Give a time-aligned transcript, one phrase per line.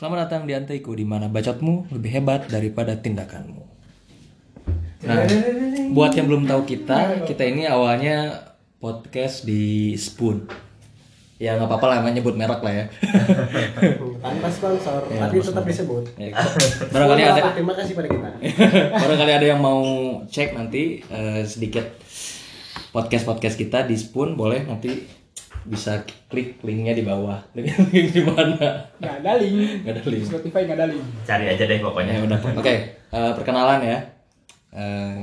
[0.00, 3.60] Selamat datang di Antaiku di mana bacotmu lebih hebat daripada tindakanmu.
[5.04, 5.28] Nah,
[5.92, 8.48] buat yang belum tahu kita, kita ini awalnya
[8.80, 10.48] podcast di Spoon.
[11.36, 12.84] Ya nggak apa-apa lah emang nyebut merek lah ya.
[14.24, 16.32] tanpa sponsor tapi tetap disebut Ya,
[16.88, 18.28] Barangkali ada terima kasih pada kita
[19.04, 19.84] barangkali ada yang mau
[20.24, 21.84] cek nanti eh, sedikit
[22.96, 25.19] podcast podcast kita di Spoon boleh nanti
[25.68, 26.00] bisa
[26.32, 27.36] klik linknya di bawah.
[27.56, 28.88] Link di mana?
[28.96, 29.84] Nggak ada link.
[29.84, 30.24] Nggak ada link.
[30.24, 31.04] Spotify nggak ada link.
[31.28, 32.12] Cari aja deh pokoknya.
[32.16, 32.38] Ya udah.
[32.60, 33.98] Oke, eh, perkenalan ya.
[34.72, 35.14] Eh,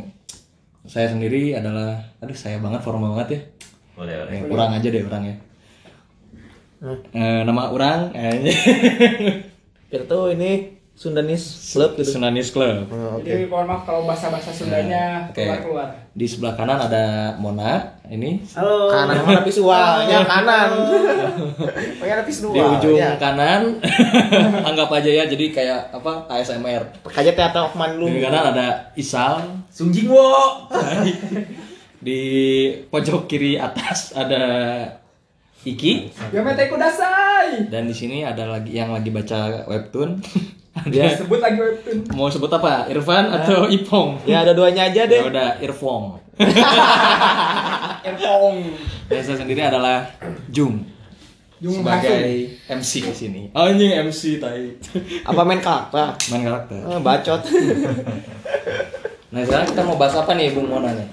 [0.87, 3.41] saya sendiri adalah, aduh saya banget formal banget ya.
[3.97, 4.31] Boleh, boleh.
[4.37, 5.35] Eh, kurang aja deh orang ya.
[7.17, 8.37] Eh, nama orang, eh,
[9.87, 12.17] Itu ini Sundanis Club gitu.
[12.17, 12.89] Sunanis Club.
[13.21, 15.45] Jadi mohon maaf kalau bahasa-bahasa Sundanya Oke.
[15.45, 15.93] keluar-keluar.
[16.17, 20.69] Di sebelah kanan ada Mona, ini halo Kanan mana visualnya kanan.
[22.01, 23.77] pengen habis di ujung kanan.
[24.73, 26.89] Anggap aja ya, jadi kayak apa ASMR.
[27.13, 28.09] Kayak teater of man lu.
[28.09, 30.65] Di kanan ada Isal, Sung Jing Wo.
[32.07, 32.21] di
[32.89, 34.41] pojok kiri atas ada
[35.61, 37.69] Iki, Yomete Kudasai.
[37.69, 40.17] dan di sini ada lagi yang lagi baca webtoon.
[40.93, 41.09] Ya.
[41.11, 41.97] Sebut lagi webtoon.
[42.13, 42.85] mau sebut apa?
[42.87, 44.21] Irfan atau Ipong?
[44.23, 45.21] Ya ada duanya aja Ya deh.
[45.23, 46.19] udah Irfong.
[48.07, 48.55] Erpong.
[49.07, 50.05] Dan saya sendiri adalah
[50.47, 50.85] Jung
[51.57, 53.41] Jung sebagai MC di sini.
[53.51, 54.77] Oh ini MC tai.
[55.29, 56.13] Apa main karakter?
[56.29, 56.77] Main karakter.
[56.85, 57.41] Ah, bacot.
[59.27, 61.09] Nah sekarang kita mau bahas apa nih Bung Mona nih?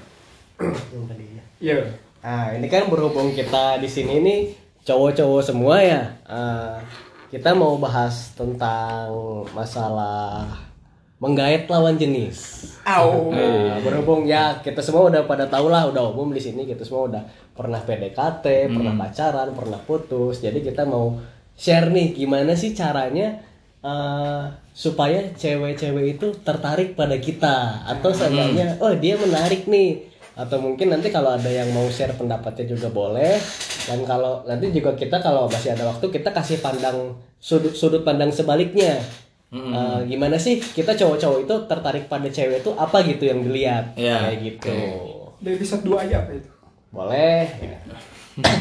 [1.59, 1.81] Iya.
[2.21, 4.41] nah ini kan berhubung kita di sini nih
[4.83, 6.77] cowok-cowok semua ya Eh,
[7.35, 9.11] kita mau bahas tentang
[9.51, 10.55] masalah
[11.19, 12.71] menggait lawan jenis.
[12.87, 13.11] Au.
[13.35, 17.11] Nah, berhubung ya kita semua udah pada tahu lah udah umum di sini kita semua
[17.11, 17.23] udah
[17.59, 20.39] pernah PDKT, pernah pacaran, pernah putus.
[20.39, 21.19] Jadi kita mau
[21.59, 23.43] share nih gimana sih caranya
[23.83, 27.83] eh, supaya cewek-cewek itu tertarik pada kita?
[27.83, 30.06] Atau seenggaknya oh dia menarik nih.
[30.39, 33.43] Atau mungkin nanti kalau ada yang mau share pendapatnya juga boleh
[33.84, 38.28] dan kalau nanti juga kita kalau masih ada waktu kita kasih pandang sudut sudut pandang
[38.28, 38.99] sebaliknya
[39.50, 44.27] Eh, gimana sih kita cowok-cowok itu tertarik pada cewek itu apa gitu yang dilihat Iya,
[44.27, 44.75] kayak gitu
[45.39, 46.50] Dari episode 2 aja apa itu?
[46.91, 47.78] boleh ya.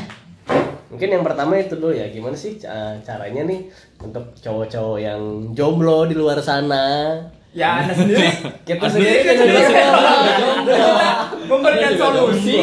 [0.89, 3.66] mungkin yang pertama itu dulu ya gimana sih ca- caranya nih
[3.97, 7.17] untuk cowok-cowok yang jomblo di luar sana
[7.50, 8.29] Ya, Anda sendiri.
[8.67, 10.85] kita sendiri kan jomblo.
[11.47, 12.57] memberikan solusi.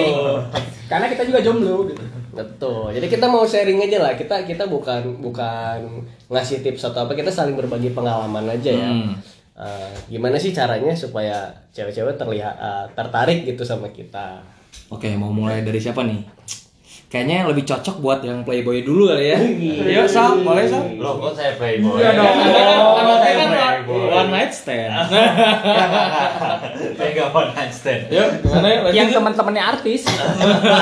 [0.87, 2.03] Karena kita juga jomblo gitu.
[2.33, 2.95] Betul.
[2.95, 4.13] Jadi kita mau sharing aja lah.
[4.17, 7.13] Kita kita bukan bukan ngasih tips atau apa.
[7.15, 8.91] Kita saling berbagi pengalaman aja ya.
[8.91, 9.15] Hmm.
[9.61, 14.41] Eh, gimana sih caranya supaya cewek-cewek terlihat eh, tertarik gitu sama kita?
[14.89, 16.25] Oke mau mulai dari siapa nih?
[17.11, 19.39] Kayaknya yang lebih cocok buat yang playboy dulu kali ya.
[19.99, 20.95] Yuk Sal, boleh Sal?
[20.95, 21.99] Loh, kok saya playboy?
[21.99, 22.39] Iya dong.
[22.39, 24.15] Anda saya kan playboy.
[24.15, 24.95] one night stand.
[26.95, 28.07] Saya nggak one night stand.
[28.15, 28.95] Yuk, ya?
[28.95, 30.07] Yang teman-temannya artis.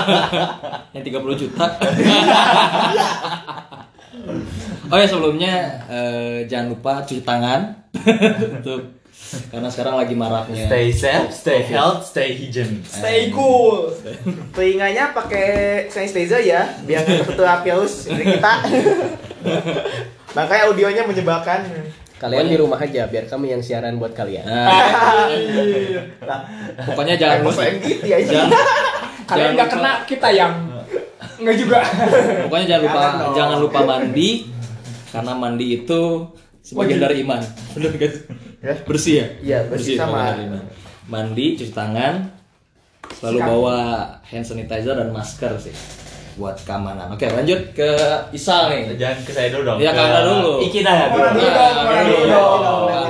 [0.92, 1.64] yang 30 juta.
[4.92, 7.88] oh ya sebelumnya eh, jangan lupa cuci tangan.
[8.68, 8.97] Tuh.
[9.52, 10.66] Karena sekarang lagi maraknya.
[10.66, 12.80] Stay safe, stay health, stay hygiene.
[12.80, 13.92] Stay cool.
[14.56, 15.48] Telinganya pakai
[15.92, 18.52] sanitizer ya, biar nggak haus dari kita.
[20.36, 21.60] Makanya audionya menyebalkan.
[22.18, 24.42] kalian di rumah aja biar kami yang siaran buat kalian
[26.18, 26.42] Nah,
[26.82, 27.46] pokoknya jangan
[27.78, 28.18] gitu ya.
[28.18, 28.50] jangan,
[29.22, 30.52] Kalian nggak lupa- kena kita yang
[31.38, 31.78] nggak juga.
[32.42, 33.02] Pokoknya jangan lupa
[33.38, 34.30] Jangan lupa mandi
[35.14, 36.00] karena mandi itu
[36.58, 37.38] sebagian dari iman.
[37.78, 38.16] Benar guys?
[38.58, 38.74] Ya.
[38.82, 39.26] Bersih ya?
[39.38, 40.18] Iya, bersih sama.
[40.18, 40.62] sebagian dari iman.
[41.08, 42.14] Mandi, cuci tangan,
[43.14, 43.78] selalu bawa
[44.22, 45.72] hand sanitizer dan masker sih
[46.34, 47.10] buat keamanan.
[47.10, 47.88] Oke, lanjut ke
[48.30, 48.94] Isal nih.
[48.94, 49.78] Jangan ke saya dulu dong.
[49.78, 50.52] Iya, ke Anda dulu.
[50.60, 51.18] Iki dah ya dulu.
[51.18, 52.36] Orang dulu dong, orang dulu Iya.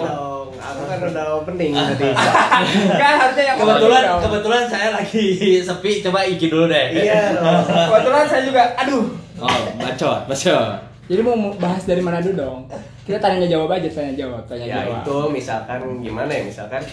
[0.05, 0.47] dong.
[0.59, 2.09] aku kan udah opening tadi
[3.01, 5.27] Kan harusnya yang Kebetulan kebetulan saya lagi
[5.67, 6.87] sepi, coba Iki dulu deh.
[6.95, 7.33] iya
[7.89, 9.05] Kebetulan saya juga, aduh.
[9.39, 10.77] Oh, bacot, bacot.
[11.09, 12.61] Jadi mau bahas dari mana dulu dong?
[13.09, 15.01] Kita tanya jawab aja, tanya jawab, tanya ya jawab.
[15.01, 16.43] itu misalkan gimana ya?
[16.45, 16.85] Misalkan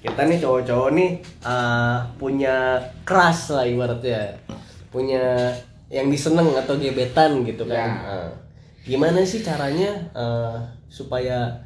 [0.00, 1.10] kita nih cowok-cowok nih
[1.44, 4.40] eh, punya crush lah ibaratnya.
[4.88, 5.52] Punya
[5.92, 7.76] yang diseneng atau gebetan gitu kan.
[7.76, 7.92] Ya.
[8.08, 8.30] Eh,
[8.88, 10.56] gimana sih caranya eh,
[10.88, 11.60] supaya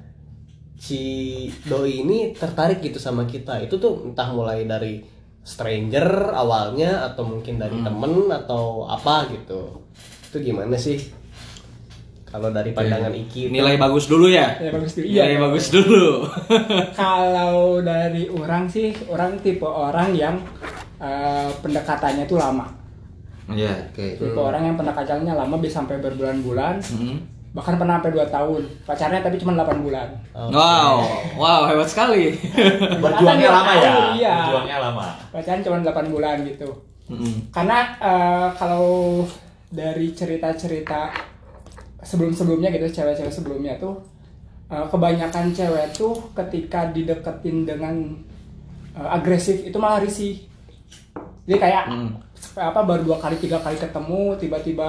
[0.74, 3.62] si doi ini tertarik gitu sama kita?
[3.62, 5.06] Itu tuh entah mulai dari
[5.46, 9.86] stranger awalnya atau mungkin dari temen atau apa gitu.
[10.26, 11.21] Itu gimana sih
[12.32, 14.56] kalau dari pandangan Iki itu- Nilai bagus dulu ya.
[14.56, 15.04] Ya bagus dulu.
[15.04, 15.38] Nilai Iya.
[15.38, 16.06] bagus dulu.
[16.96, 20.40] Kalau dari orang sih, orang tipe orang yang
[20.96, 22.64] eh, pendekatannya tuh lama.
[23.46, 24.06] Iya, oke.
[24.16, 26.80] Tipe orang yang pendekatannya lama bisa sampai berbulan-bulan.
[26.82, 27.18] Hmm.
[27.52, 31.04] bahkan pernah sampai 2 tahun pacarnya tapi cuma 8 bulan Wow,
[31.36, 32.32] wow hebat sekali.
[32.96, 33.92] Berjuangnya lama ya.
[34.16, 34.34] iya.
[34.40, 35.06] Berjuangnya lama.
[35.28, 36.72] pacaran cuma 8 bulan gitu
[37.12, 37.52] Mm-mm.
[37.52, 39.20] karena eh, kalau
[39.68, 41.12] dari cerita-cerita
[42.02, 44.02] sebelum-sebelumnya gitu cewek-cewek sebelumnya tuh
[44.68, 47.94] eh, kebanyakan cewek tuh ketika dideketin dengan
[48.92, 50.42] eh, agresif itu malah risih
[51.42, 52.10] jadi kayak Hmm.
[52.52, 54.88] apa baru dua kali tiga kali ketemu tiba-tiba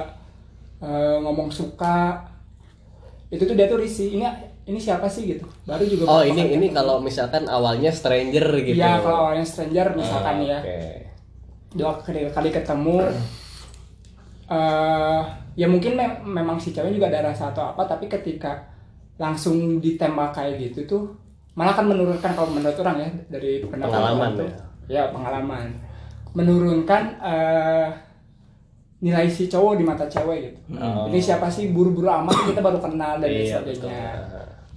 [0.80, 2.26] eh, ngomong suka
[3.30, 4.26] itu tuh dia tuh risih ini
[4.64, 8.80] ini siapa sih gitu baru juga Oh ini ini kalau misalkan awalnya stranger gitu.
[8.80, 10.80] Iya kalau awalnya stranger misalkan Ah, ya Oke.
[11.74, 12.96] dua kali, kali ketemu
[14.46, 15.22] eh
[15.54, 18.58] ya mungkin me- memang si cewek juga ada rasa atau apa tapi ketika
[19.16, 21.04] langsung ditembak kayak gitu tuh
[21.54, 24.58] malah kan menurunkan kalau menurut orang ya dari pendapat Pengalaman tuh, ya.
[24.90, 25.68] ya pengalaman.
[26.34, 27.88] Menurunkan eh,
[29.00, 30.60] nilai si cowok di mata cewek gitu.
[30.74, 31.06] Oh.
[31.06, 31.70] ini siapa sih?
[31.70, 34.10] Buru-buru amat kita baru kenal dan Iya, sebagainya.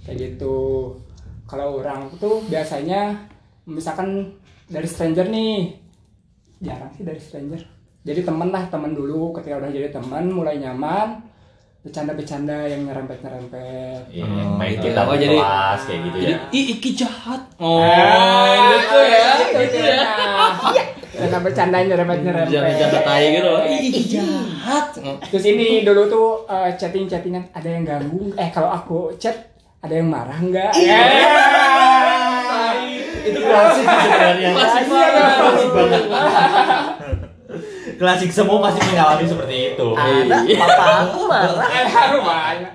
[0.05, 0.55] kayak gitu.
[1.49, 3.25] Kalau orang tuh biasanya
[3.65, 4.37] misalkan
[4.67, 5.73] dari stranger nih.
[6.61, 7.61] Jarang sih dari stranger
[8.07, 11.19] jadi temen lah temen dulu ketika udah jadi teman mulai nyaman
[11.79, 15.05] bercanda-bercanda yang nyerempet-nyerempet Iya, yang main gitu kita ya.
[15.05, 16.39] Oh, jadi- kelas kayak gitu Jadi ya.
[16.51, 17.41] ih Iki jahat.
[17.57, 19.27] Oh, Ah, gitu ya.
[19.57, 20.03] gitu ya
[21.09, 23.51] bercanda bercanda nyerempet-nyerempet Jangan-jangan tai gitu.
[23.65, 24.85] Ih Iki jahat.
[25.25, 29.35] terus ini dulu tuh eh, chatting-chattingan ada yang ganggu eh kalau aku chat
[29.79, 30.99] ada yang marah nggak Iya.
[33.23, 34.49] Itu klasik sebenarnya.
[34.53, 36.03] Klasik Klasik banget.
[37.97, 39.87] Klasik semua pasti mengalami seperti itu.
[39.97, 41.67] Ada papa aku marah.
[41.67, 42.73] Aduh, banyak.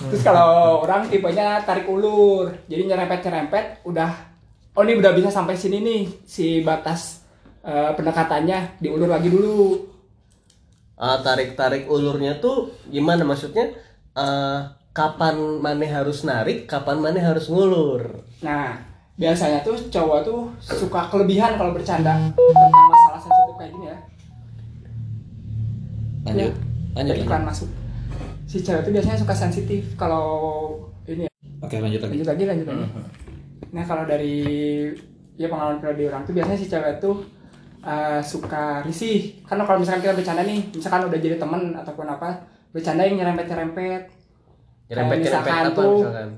[0.00, 4.10] Terus kalau orang tipenya tarik ulur, jadi nyerempet-nyerempet udah
[4.72, 7.20] oh ini udah bisa sampai sini nih si batas
[7.60, 9.76] eh, pendekatannya diulur lagi dulu.
[10.96, 13.76] Ah, tarik-tarik ulurnya tuh gimana maksudnya?
[14.16, 14.58] Eh,
[14.96, 18.24] kapan maneh harus narik, kapan maneh harus ngulur.
[18.40, 18.74] Nah,
[19.20, 23.98] biasanya tuh cowok tuh suka kelebihan kalau bercanda tentang masalah sensitif kayak gini ya.
[26.24, 26.52] Lanjut.
[26.96, 27.14] Lanjut.
[27.20, 27.68] iklan masuk.
[28.48, 30.26] Si cewek tuh biasanya suka sensitif kalau
[31.04, 31.32] ini ya.
[31.60, 32.12] Oke, lanjut lagi.
[32.16, 32.86] lanjut lagi lanjut lagi
[33.70, 34.42] nah kalau dari
[35.38, 37.22] ya pengalaman pribadi orang tuh biasanya si cewek tuh
[37.86, 42.50] uh, suka risih karena kalau misalkan kita bercanda nih misalkan udah jadi temen ataupun apa
[42.74, 44.02] bercanda yang nyerempet nyerempet
[44.90, 46.28] Nyerempet-nyerempet misalkan apa misalkan?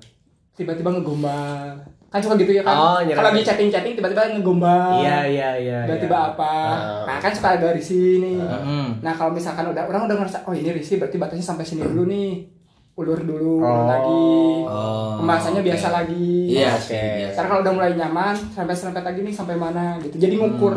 [0.53, 1.69] tiba-tiba ngegombal
[2.13, 5.79] kan suka gitu ya kan Oh, kalau lagi chatting chatting tiba-tiba ngegombal Iya, iya, iya.
[5.83, 6.29] tiba-tiba iya.
[6.31, 7.03] apa Ah.
[7.03, 9.01] nah kan suka agak risih nih Mm-mm.
[9.01, 12.05] nah kalau misalkan udah orang udah ngerasa oh ini risih berarti batasnya sampai sini dulu
[12.05, 12.45] nih
[12.93, 13.89] ulur dulu Oh.
[13.89, 14.29] lagi
[14.63, 15.67] Oh, pembahasannya oke.
[15.67, 16.85] biasa lagi Iya, Oke.
[16.87, 17.33] sih, biasa.
[17.35, 20.17] Ntar kalau udah mulai nyaman, serempet-serempet lagi nih sampai mana gitu.
[20.19, 20.77] Jadi ngukur,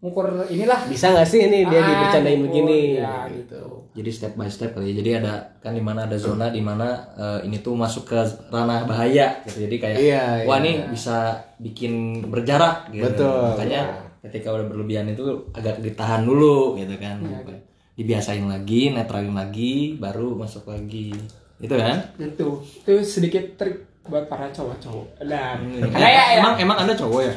[0.00, 0.80] ngukur inilah.
[0.84, 2.80] Bisa nggak sih ini dia Ah, dibercandain ngukur, begini?
[2.98, 3.62] Ya gitu.
[3.94, 4.94] Jadi step by step kali ya.
[4.98, 8.18] Jadi ada kan di mana ada zona di mana eh, ini tuh masuk ke
[8.48, 9.62] ranah bahaya gitu.
[9.64, 10.64] Jadi kayak Iya, wah iya.
[10.66, 11.16] nih bisa
[11.56, 11.92] bikin
[12.26, 13.06] berjarak gitu.
[13.06, 13.54] Betul.
[13.54, 13.82] Makanya
[14.20, 17.22] ketika udah berlebihan itu agak ditahan dulu gitu kan.
[17.22, 17.62] Iya,
[17.94, 21.14] Dibiasain lagi, netralin lagi, baru masuk lagi.
[21.56, 22.02] Gitu kan?
[22.18, 22.48] Gitu.
[22.82, 25.22] Itu sedikit trik buat para cowok-cowok.
[25.22, 25.86] Dan Hmm.
[25.88, 27.32] karena ya, ya emang emang anda cowok ya?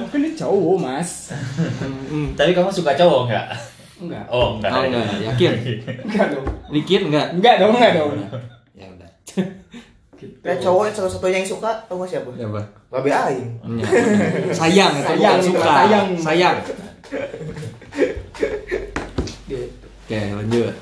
[0.00, 1.30] mungkin ini cowok mas.
[2.38, 3.46] Tapi kamu suka cowok nggak?
[3.98, 4.24] Enggak.
[4.30, 4.70] Oh enggak.
[4.70, 5.52] Oh enggak, yakin?
[6.06, 6.46] Enggak dong.
[6.70, 7.26] Dikit enggak?
[7.34, 8.10] Enggak dong, enggak dong.
[8.72, 9.10] Ya udah.
[10.42, 12.30] Ya cowok yang salah satunya yang suka, tau gak siapa?
[12.34, 12.62] Ya apa?
[12.90, 13.48] Babe Aing.
[13.78, 13.86] Ya.
[14.50, 15.70] Sayang itu Sayang, bukan suka.
[15.74, 16.06] sayang.
[16.18, 16.56] Sayang.
[19.46, 19.66] Gitu.
[20.04, 20.74] Oke, lanjut.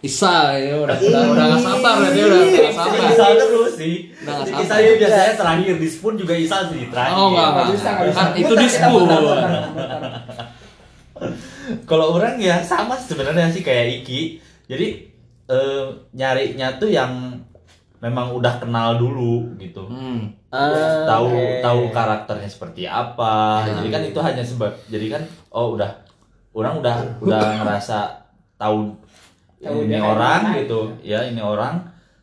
[0.00, 3.04] Isa, ini udah udah udah nggak sabar berarti udah nggak sabar.
[3.12, 3.96] Isal terus sih.
[4.24, 4.62] Udah nggak sabar.
[4.64, 7.12] Isal itu biasanya terakhir di spoon juga Isal sih terakhir.
[7.12, 7.66] Oh Nggak nggak.
[8.16, 9.04] Kan itu Muter, disput.
[11.90, 14.20] Kalau orang ya sama sebenarnya sih kayak Iki.
[14.70, 14.86] Jadi
[15.50, 17.36] eh, nyarinya tuh yang
[18.00, 19.84] memang udah kenal dulu gitu.
[19.84, 20.32] Hmm.
[20.50, 21.62] Ah, tahu oke.
[21.62, 23.62] tahu karakternya seperti apa.
[23.68, 23.78] Ya.
[23.78, 24.72] Jadi kan itu hanya sebab.
[24.88, 25.22] Jadi kan
[25.52, 25.90] oh udah
[26.56, 28.08] orang udah udah ngerasa
[28.56, 28.96] tahu
[29.60, 30.90] ini orang gitu.
[31.04, 31.78] Ya ini orang.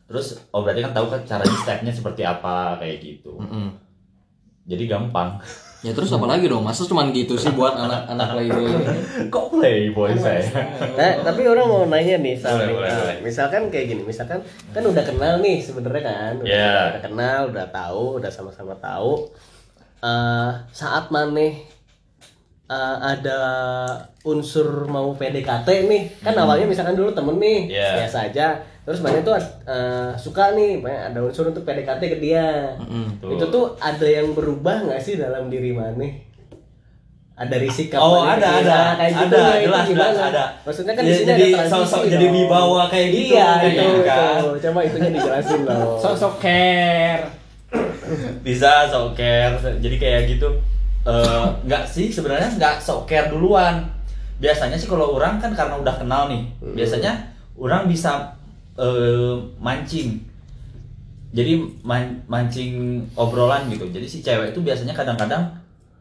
[0.07, 3.37] Terus oh berarti kan tahu kan caranya stepnya seperti apa kayak gitu.
[3.37, 3.75] Mm-mm.
[4.67, 5.37] Jadi gampang.
[5.79, 6.65] Ya terus apa lagi dong?
[6.65, 8.86] Masa cuma gitu sih buat anak-anak playboy ini?
[9.29, 10.41] Kok playboy saya?
[10.98, 12.74] Nah, tapi orang mau nanya nih, Sal, Boleh, nih.
[12.74, 13.17] boleh, Eh, boleh.
[13.22, 14.41] misalkan kayak gini, misalkan
[14.74, 16.77] kan udah kenal nih sebenarnya kan, udah, Iya.
[16.91, 19.29] udah kenal, udah tahu, udah sama-sama tahu.
[19.98, 21.62] Eh, saat maneh
[22.67, 23.39] eh, ada
[24.24, 27.74] unsur mau PDKT nih, kan awalnya misalkan dulu temen nih, Hmm.
[27.74, 27.89] Iya.
[27.97, 28.47] biasa aja.
[28.81, 32.75] Terus maneh tuh eh, suka nih, banyak ada unsur untuk PDKT ke dia.
[33.17, 33.29] Tuh.
[33.29, 36.24] Itu tuh ada yang berubah nggak sih dalam diri maneh?
[37.38, 38.65] ada risik Oh, kapan ada, ada.
[38.74, 40.09] nah, kayak gitu Ada, nah, itu jelas, gimana?
[40.09, 40.43] jelas, ada.
[40.65, 42.09] maksudnya kan Ya, di sini jadi ada transisi sosok dong.
[42.09, 44.33] jadi wibawa kayak gitu, iya kayak itu, gitu kan.
[44.33, 44.50] itu.
[44.59, 47.24] coba itunya dijelasin loh Sosok care.
[48.41, 50.50] bisa sok care jadi kayak gitu
[51.07, 53.79] Eh, nggak sih sebenarnya nggak sok care duluan.
[54.37, 56.43] Biasanya sih kalau orang kan karena udah kenal nih
[56.75, 57.15] biasanya
[57.55, 58.35] orang bisa
[58.75, 60.19] eh, mancing.
[61.31, 63.87] Jadi man- mancing obrolan gitu.
[63.87, 65.47] Jadi si cewek itu biasanya kadang-kadang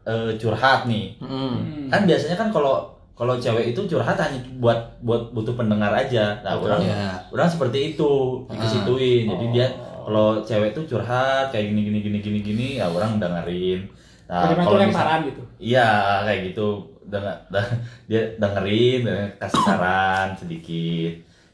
[0.03, 1.15] eh, curhat nih.
[1.19, 1.87] Hmm.
[1.87, 6.37] kan biasanya kan kalau kalau cewek itu curhat hanya buat buat butuh pendengar aja.
[6.43, 7.15] Nah orang Iya.
[7.31, 8.11] orang seperti itu
[8.45, 9.67] dikesituin jadi dia
[10.03, 13.87] kalau cewek itu curhat kayak gini gini gini gini gini ya orang dengerin
[14.27, 15.41] nah kalau lemparan gitu.
[15.57, 15.87] iya
[16.27, 16.67] kayak gitu.
[17.07, 17.75] Denger- de-
[18.11, 19.07] dia dengerin
[19.39, 21.13] kasih saran sedikit.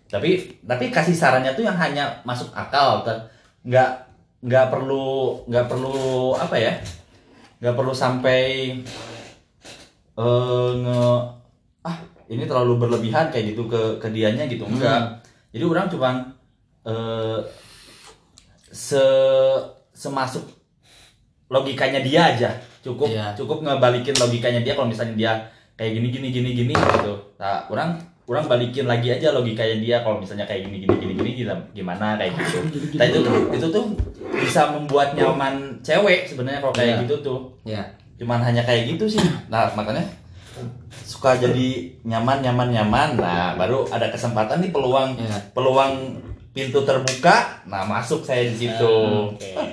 [0.10, 3.06] Tapi tapi kasih sarannya tuh yang hanya masuk akal
[3.64, 3.90] nggak
[4.44, 6.74] nggak perlu nggak perlu apa ya?
[7.62, 8.74] Nggak perlu sampai
[10.14, 11.06] eh nge
[11.86, 11.98] ah
[12.30, 15.22] ini terlalu berlebihan kayak gitu ke ke dianya gitu enggak.
[15.54, 16.16] Jadi orang cuman
[16.90, 17.40] eh
[18.74, 19.06] se
[19.94, 20.42] semasuk
[21.54, 22.50] logikanya dia aja
[22.82, 23.38] cukup Iya.
[23.38, 25.32] cukup ngebalikin logikanya dia kalau misalnya dia
[25.74, 27.94] kayak gini gini gini gini gitu nah orang
[28.24, 32.34] orang balikin lagi aja logikanya dia kalau misalnya kayak gini gini gini gini gimana kayak
[32.34, 32.58] gitu
[32.98, 33.86] nah itu tuh itu tuh
[34.34, 37.02] bisa membuat nyaman cewek sebenarnya kalau kayak Iya.
[37.06, 37.84] gitu tuh Ya.
[38.16, 40.02] cuman hanya kayak gitu sih nah makanya
[41.04, 41.68] suka jadi
[42.04, 45.38] nyaman nyaman nyaman nah baru ada kesempatan nih peluang Iya.
[45.52, 45.94] peluang
[46.54, 48.94] pintu terbuka nah masuk saya di situ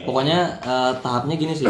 [0.00, 1.68] Pokoknya eh, tahapnya gini sih.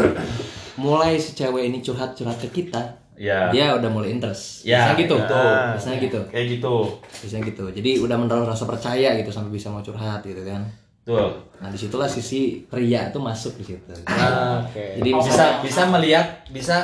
[0.76, 2.80] Mulai si cewek ini curhat-curhat ke kita,
[3.12, 4.64] ya dia udah mulai interest.
[4.64, 5.16] Ya, Biasanya gitu.
[5.18, 5.42] itu.
[5.74, 6.20] Biasanya gitu.
[6.30, 6.74] kayak gitu
[7.20, 7.64] Biasanya gitu.
[7.70, 10.62] Jadi udah menaruh rasa percaya gitu sampai bisa mau curhat gitu kan.
[11.00, 13.92] tuh Nah di situlah sisi pria tuh masuk di situ.
[14.06, 16.76] Ah, oke Jadi bisa misalnya bisa melihat bisa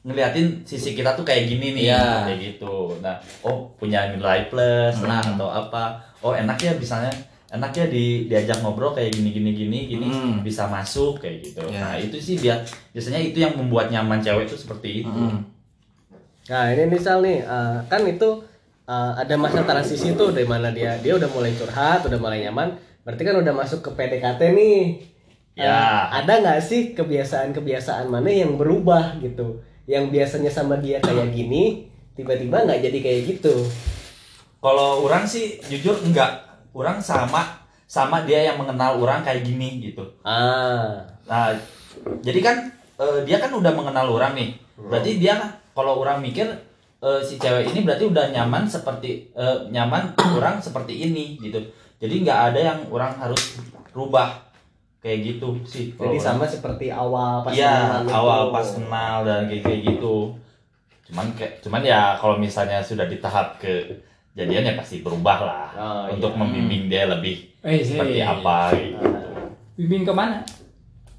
[0.00, 2.24] ngeliatin sisi kita tuh kayak gini nih Iya.
[2.24, 5.36] kayak gitu nah oh punya nilai plus nah Hmm.
[5.36, 7.12] atau apa oh enak ya misalnya
[7.50, 10.38] enak ya di diajak ngobrol kayak gini gini gini gini Hmm.
[10.40, 11.80] bisa masuk kayak gitu Iya.
[11.80, 15.42] nah itu sih biar biasanya itu yang membuat nyaman cewek itu seperti itu Mm.
[16.48, 18.42] Nah ini misal nih, eh, kan itu
[18.84, 22.74] eh, ada masa transisi tuh dari mana dia dia udah mulai curhat, udah mulai nyaman,
[23.00, 24.82] berarti kan udah masuk ke PDKT nih.
[25.54, 26.10] Eh, Ya.
[26.10, 29.62] ada nggak sih kebiasaan-kebiasaan mana yang berubah gitu?
[29.86, 33.54] Yang biasanya sama dia kayak gini, tiba-tiba nggak jadi kayak gitu.
[34.58, 37.42] kalau orang sih jujur enggak orang sama
[37.84, 41.54] sama dia yang mengenal orang kayak gini gitu Ah, Nah,
[42.20, 42.56] jadi kan
[42.96, 44.50] eh, dia kan udah mengenal orang nih.
[44.76, 45.38] Berarti dia
[45.70, 46.46] kalau orang mikir
[46.98, 51.58] eh, si cewek ini berarti udah nyaman seperti eh, nyaman orang seperti ini gitu.
[51.98, 53.58] Jadi nggak ada yang orang harus
[53.90, 54.42] rubah
[54.98, 55.90] kayak gitu sih.
[55.92, 56.20] jadi orang.
[56.20, 58.12] sama seperti awal pas Iya, kenalan itu.
[58.12, 60.16] awal pas kenal dan kayak kayak gitu.
[61.06, 63.90] Cuman kayak cuman ya kalau misalnya sudah di tahap ke
[64.32, 66.38] jadian ya pasti berubah lah Oh, untuk iya.
[66.38, 68.24] membimbing dia lebih Eh, seperti eh.
[68.24, 68.96] apa gitu.
[69.76, 70.40] Bimbing ke mana?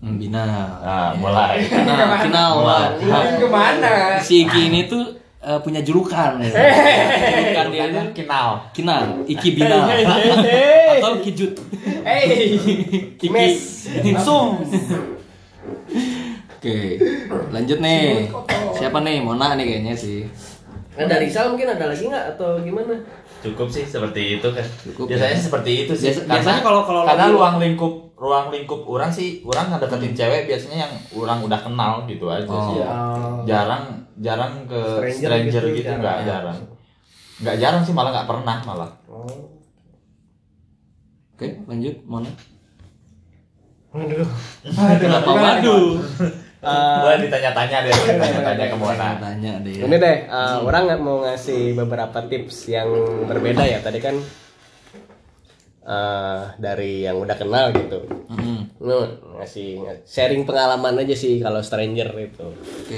[0.02, 0.42] Membina.
[0.82, 1.62] Nah, mulai.
[1.62, 2.86] Nah, final lah.
[2.98, 3.92] Bimbing ke mana?
[4.18, 5.06] Si Iki ini tuh
[5.38, 6.50] eh, punya julukan ya.
[6.50, 8.66] Julukan dia itu kenal.
[8.74, 9.86] Kinal, Iki Binal
[10.98, 11.54] atau Kijut.
[12.02, 12.58] Eh,
[13.30, 13.86] Mes.
[14.18, 14.58] Sum.
[16.58, 16.78] Oke,
[17.50, 18.30] lanjut nih.
[18.74, 19.22] Siapa nih?
[19.22, 20.26] Mona nih kayaknya sih.
[20.92, 22.92] Nah, dari Sal mungkin ada lagi nggak atau gimana?
[23.40, 24.66] Cukup sih seperti itu kan.
[24.84, 25.42] Cukup, biasanya ya.
[25.42, 26.12] seperti itu sih.
[26.12, 30.46] Biasa- biasanya kalau- kalau karena lagi- ruang lingkup ruang lingkup orang sih orang ngedeketin cewek
[30.46, 32.62] biasanya yang orang udah kenal gitu aja Oh.
[32.68, 32.78] sih.
[32.78, 33.42] Oh.
[33.44, 33.84] Jarang
[34.20, 36.02] jarang ke Stranger stranger, gitu, gitu, jarang.
[36.02, 36.58] nggak jarang.
[37.42, 38.92] Nggak jarang sih malah nggak pernah malah.
[39.08, 39.48] Oh.
[41.34, 42.30] Oke, lanjut Mona.
[43.92, 44.28] Aduh.
[45.02, 45.98] Kenapa waduh?
[46.62, 49.18] Boleh ditanya-tanya deh, ditanya-tanya ke Mona.
[49.18, 49.82] Tanya deh.
[49.82, 52.90] Ini deh, uh, orang nggak mau ngasih beberapa tips yang
[53.26, 53.82] berbeda ya.
[53.82, 54.14] Tadi kan
[55.86, 58.06] uh, dari yang udah kenal gitu.
[58.78, 58.98] Lu
[59.42, 62.48] ngasih sharing pengalaman aja sih kalau stranger itu.
[62.54, 62.98] Oke.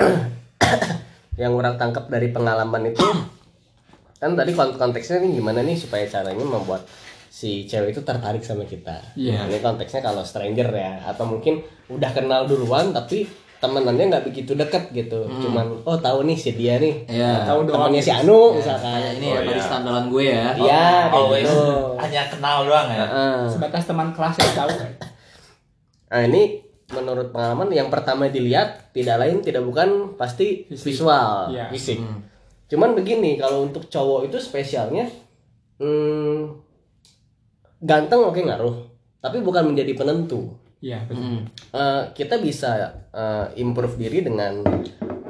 [1.40, 3.00] Yang orang tangkap dari pengalaman itu
[4.22, 6.86] kan tadi kont- konteksnya nih gimana nih supaya caranya membuat
[7.34, 9.02] si cewek itu tertarik sama kita.
[9.18, 9.50] Iya.
[9.50, 13.26] Ini konteksnya kalau stranger ya, atau mungkin udah kenal duluan tapi
[13.56, 15.24] temenannya nggak begitu deket gitu.
[15.24, 17.08] Cuman oh tahu nih si dia nih.
[17.08, 17.44] Iya.
[17.44, 18.92] Tahu temannya si Anu misalkan.
[18.94, 19.64] Kayak ini Oh, ya, tadi iya.
[19.64, 20.44] standaran gue ya.
[20.54, 21.64] Iya, Always gitu.
[21.96, 23.04] hanya kenal doang ya.
[23.04, 23.38] Heeh.
[23.48, 24.70] sebatas teman kelas yang tahu.
[26.06, 26.42] Nah ini
[26.92, 31.00] menurut pengalaman yang pertama dilihat tidak lain tidak bukan pasti Fisik.
[31.00, 31.72] visual, Iya.
[31.72, 31.98] fisik.
[31.98, 32.20] Hmm.
[32.64, 35.08] Cuman begini kalau untuk cowok itu spesialnya
[35.80, 36.52] hmm,
[37.80, 38.76] ganteng oke ngaruh,
[39.18, 40.52] tapi bukan menjadi penentu.
[40.84, 41.24] Iya, betul.
[41.24, 41.40] Mm.
[41.72, 42.70] Eh, kita bisa
[43.08, 44.60] eh, improve diri dengan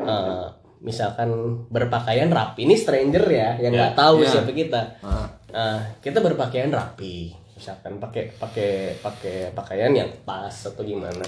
[0.03, 0.47] eh,
[0.81, 1.31] misalkan
[1.67, 4.29] berpakaian rapi ini stranger ya yang nggak tahu Ya.
[4.29, 5.31] siapa kita Ah.
[5.49, 11.23] Nah, kita berpakaian rapi misalkan pakai pakai pakai pakaian yang pas atau gimana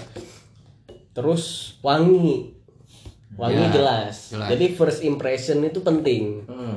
[1.12, 2.50] terus wangi
[3.32, 4.16] wangi Ya, jelas.
[4.28, 4.48] jelas.
[4.50, 6.76] jadi first impression itu penting Hmm.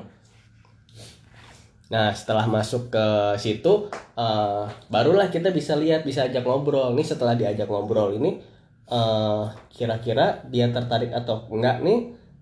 [1.89, 3.05] Nah, setelah masuk ke
[3.35, 6.93] situ, eh, barulah kita bisa lihat, bisa ajak ngobrol.
[6.93, 8.37] Nih setelah diajak ngobrol ini,
[8.85, 11.99] eh, kira-kira dia tertarik atau enggak nih?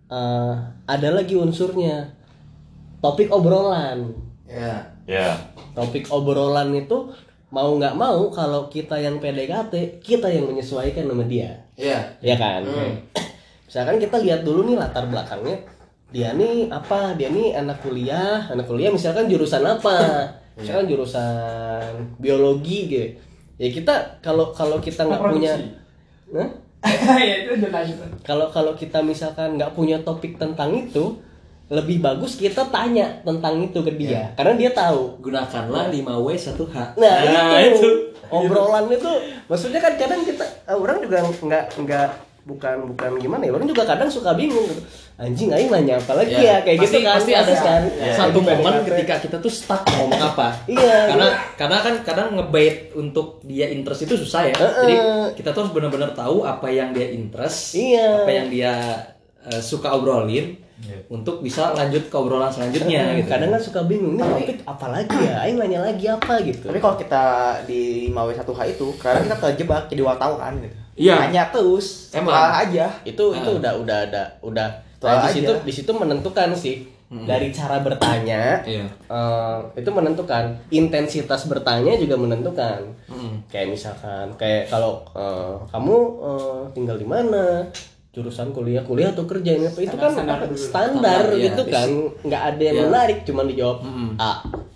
[0.08, 0.54] eh,
[0.88, 2.08] ada lagi unsurnya,
[3.04, 4.08] topik obrolan.
[4.48, 4.88] Ya.
[5.04, 5.36] Ya.
[5.76, 7.12] Topik obrolan itu
[7.52, 12.00] mau nggak mau kalau kita yang PDKT, kita yang menyesuaikan sama dia, Ya.
[12.24, 12.64] ya kan?
[13.68, 15.60] Misalkan kita lihat dulu nih latar belakangnya,
[16.12, 17.16] dia nih apa?
[17.20, 19.98] Dia nih anak kuliah, anak kuliah misalkan jurusan apa?
[20.58, 23.08] Misalkan jurusan biologi gitu.
[23.62, 25.54] Ya kita kalau kalau kita nggak punya,
[27.30, 27.62] ya itu
[28.26, 31.22] kalau kalau kita misalkan nggak punya topik tentang itu,
[31.70, 35.22] lebih bagus kita tanya tentang itu ke dia, karena dia tahu.
[35.22, 36.98] Gunakanlah 5W 1H.
[36.98, 37.16] Nah,
[37.62, 37.90] itu.
[38.28, 39.12] obrolan itu
[39.48, 42.10] maksudnya kan kadang kita eh, orang juga nggak nggak
[42.48, 44.84] bukan bukan gimana ya orang juga kadang suka bingung gitu
[45.18, 48.38] anjing aing nanya apa lagi ya, kayak pasti, gitu kan pasti ada kan Ya, satu
[48.38, 48.88] gitu, momen PDKT.
[48.88, 51.38] ketika kita tuh stuck ngomong apa Iya, karena iya.
[51.58, 54.78] karena kan kadang ngebait untuk dia interest itu susah ya Heeh.
[54.80, 54.96] jadi
[55.34, 58.22] kita tuh harus benar-benar tahu apa yang dia interest Iya.
[58.22, 58.74] apa yang dia
[59.44, 60.54] eh, suka obrolin
[61.10, 65.18] untuk bisa lanjut ke obrolan selanjutnya gitu kadang kan suka bingung ini topik apa lagi
[65.18, 67.24] ya aing nanya lagi apa gitu Tapi kalau kita
[67.66, 70.78] di 5W1H itu, kadang kita terjebak jadi wartawan gitu.
[70.96, 71.16] Iya.
[71.20, 72.30] Nanya terus, Emang.
[72.56, 72.94] aja.
[73.02, 74.70] itu itu udah udah ada udah
[75.06, 76.98] nah, di situ di situ menentukan sih.
[77.08, 78.68] Dari cara bertanya
[79.08, 80.60] eh, itu menentukan.
[80.76, 82.84] Intensitas bertanya juga menentukan.
[83.48, 87.64] Kayak misalkan kayak kalau eh, kamu eh, tinggal di mana
[88.18, 91.44] jurusan kuliah kuliah atau kerja ini apa itu kan Standar standar, Standar, iya.
[91.46, 91.90] gitu kan
[92.26, 92.84] nggak ada yang Iya.
[92.84, 93.78] menarik cuma dijawab
[94.18, 94.32] A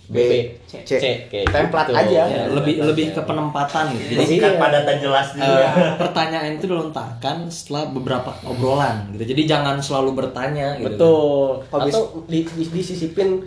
[0.06, 0.34] B, B,
[0.68, 1.06] C, C.
[1.26, 1.96] kayak Template gitu.
[1.98, 2.22] aja.
[2.28, 4.28] Ya, lebih lebih ke penempatan gitu jadi Iya.
[4.30, 5.56] Singkat padat dan jelas dulu.
[5.56, 11.48] eh, pertanyaan itu dilontarkan setelah beberapa obrolan gitu jadi jangan selalu bertanya gitu Betul.
[11.72, 13.40] Habis- Atau di, di, disisipin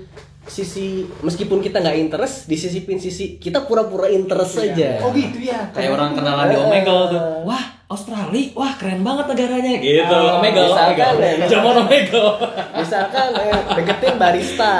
[0.44, 5.00] sisi meskipun kita nggak interest, disisipin sisi kita pura-pura interest saja.
[5.00, 5.68] Oh gitu ya.
[5.68, 11.12] kayak orang kenalan di Omegle tuh wah Australia wah keren banget negaranya gitu Omegle misalkan
[11.14, 11.36] Omegle.
[11.36, 11.46] ya.
[11.46, 12.30] zaman Omegle
[12.74, 14.72] Misalkan eh, deketin barista.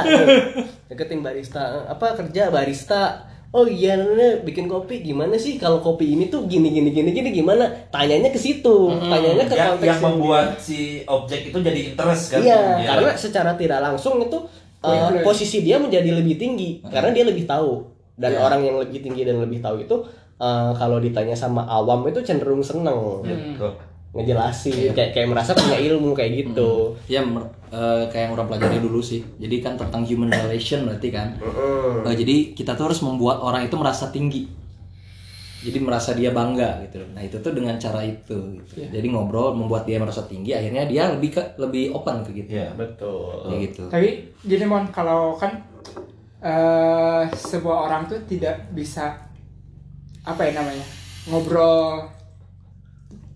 [0.91, 1.63] deketin barista.
[1.87, 3.03] Apa kerja barista?
[3.55, 5.63] Oh iya, Nana, bikin kopi gimana sih?
[5.63, 7.71] Kalau kopi ini tuh gini gini gini gini gimana?
[7.87, 8.91] Tanyanya ke situ.
[8.99, 12.43] Tanyanya ke yang, konteks yang membuat si objek itu jadi interest kan.
[12.43, 12.89] Iya, Ya.
[12.91, 14.43] karena secara tidak langsung itu
[14.83, 19.23] uh, posisi dia menjadi lebih tinggi karena dia lebih tahu dan orang yang lebih tinggi
[19.23, 19.97] dan lebih tahu itu
[20.37, 23.69] uh, kalau ditanya sama awam itu cenderung seneng Gitu.
[24.15, 26.95] ngejelasin kayak kayak merasa punya ilmu kayak gitu.
[27.05, 31.11] ya mer- eh, kayak yang orang pelajari dulu sih jadi kan tentang human relation berarti
[31.11, 31.35] kan
[32.05, 34.47] Eh, jadi kita tuh harus membuat orang itu merasa tinggi
[35.61, 38.85] jadi merasa dia bangga gitu nah itu tuh dengan cara itu gitu.
[38.85, 42.71] jadi ngobrol membuat dia merasa tinggi akhirnya dia lebih ke lebih open ke gitu Iya.
[42.71, 43.49] Betul.
[43.49, 44.09] kayak gitu tapi
[44.41, 45.59] gini mon kalau kan
[46.39, 49.17] eh sebuah orang tuh tidak bisa
[50.25, 50.87] apa ya namanya
[51.25, 52.09] ngobrol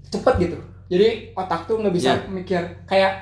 [0.05, 0.59] cepet gitu.
[0.88, 2.29] Jadi otak tuh nggak bisa Iya.
[2.29, 3.12] mikir kayak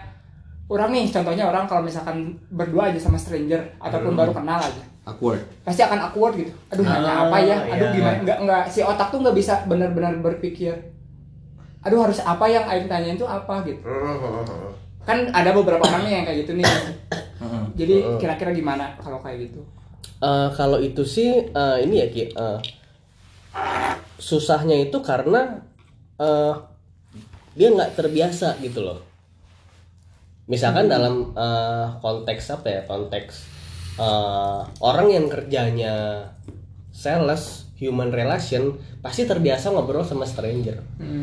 [0.66, 2.16] orang nih contohnya orang kalau misalkan
[2.48, 5.42] berdua aja sama stranger ataupun baru kenal aja awkward.
[5.62, 6.50] pasti akan awkward gitu.
[6.68, 7.56] Aduh nanya Ah, apa ya?
[7.68, 7.92] Aduh iya.
[7.92, 8.16] gimana?
[8.22, 10.74] Nggak nggak si otak tuh nggak bisa benar-benar berpikir
[11.82, 13.62] aduh harus apa yang Aing tanyain tuh apa?
[13.62, 13.78] gitu.
[15.02, 16.66] Kan ada beberapa orang nih yang kayak gitu nih.
[17.36, 17.62] Heeh.
[17.76, 19.62] jadi kira-kira gimana kalau kayak gitu?
[20.18, 22.58] Uh, kalau itu sih uh, ini ya Ki, uh,
[24.16, 25.62] susahnya itu karena
[26.16, 26.54] uh,
[27.56, 29.00] dia nggak terbiasa gitu loh.
[30.46, 33.34] Misalkan dalam uh, konteks apa ya konteks
[33.98, 36.22] uh, orang yang kerjanya
[36.94, 38.72] sales human relation
[39.04, 40.80] pasti terbiasa ngobrol sama stranger.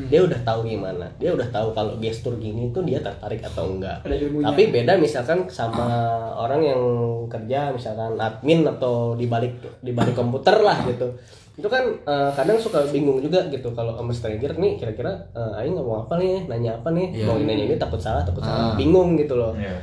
[0.07, 4.05] Dia udah tahu gimana, dia udah tahu kalau gestur gini tuh dia tertarik atau enggak.
[4.05, 5.89] Tapi beda misalkan sama
[6.37, 6.81] orang yang
[7.25, 11.09] kerja misalkan admin atau di balik di balik komputer lah gitu.
[11.53, 15.73] Itu kan eh, kadang suka bingung juga gitu kalau sama stranger nih kira-kira eh, aing
[15.73, 17.25] ngomong apa nih, nanya apa nih, Iya.
[17.25, 18.47] mau nanya ini takut salah, takut Ah.
[18.47, 19.53] salah, bingung gitu loh.
[19.53, 19.77] Iya.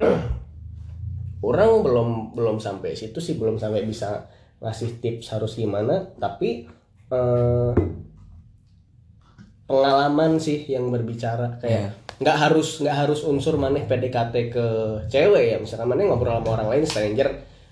[1.40, 4.28] Orang belum belum sampai situ sih, belum sampai bisa
[4.60, 6.68] ngasih tips harus gimana, tapi
[7.08, 7.72] eh,
[9.64, 14.66] pengalaman sih yang berbicara kayak nggak harus nggak harus unsur maneh PDKT ke
[15.08, 17.28] cewek ya misalkan maneh ngobrol sama orang lain stranger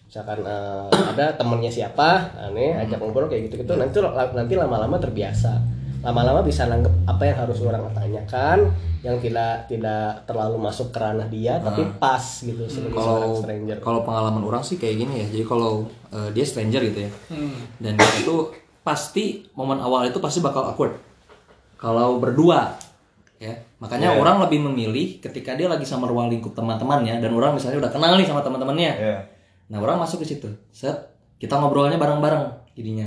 [0.09, 4.01] misalkan eh, ada temennya siapa aneh ajak ngobrol kayak gitu gitu nanti
[4.33, 5.77] nanti lama-lama terbiasa.
[5.99, 8.71] Lama-lama bisa nanggep apa yang harus orang tanyakan
[9.03, 13.77] yang tidak tidak terlalu masuk ke ranah dia tapi pas gitu sebagai seorang kalau stranger.
[13.79, 17.55] kalau pengalaman orang sih kayak gini ya jadi kalau eh, dia stranger gitu ya Hmm.
[17.79, 18.37] dan dia itu
[18.81, 20.97] pasti momen awal itu pasti bakal awkward.
[21.77, 22.75] Kalau berdua
[23.39, 27.79] ya makanya orang lebih memilih ketika dia lagi sama ruang lingkup teman-temannya dan orang misalnya
[27.79, 28.93] udah kenal nih sama teman-temannya.
[28.99, 29.19] Iya.
[29.69, 30.49] Nah orang masuk ke situ.
[30.73, 30.97] Set
[31.39, 33.07] kita ngobrolnya bareng-bareng jadinya.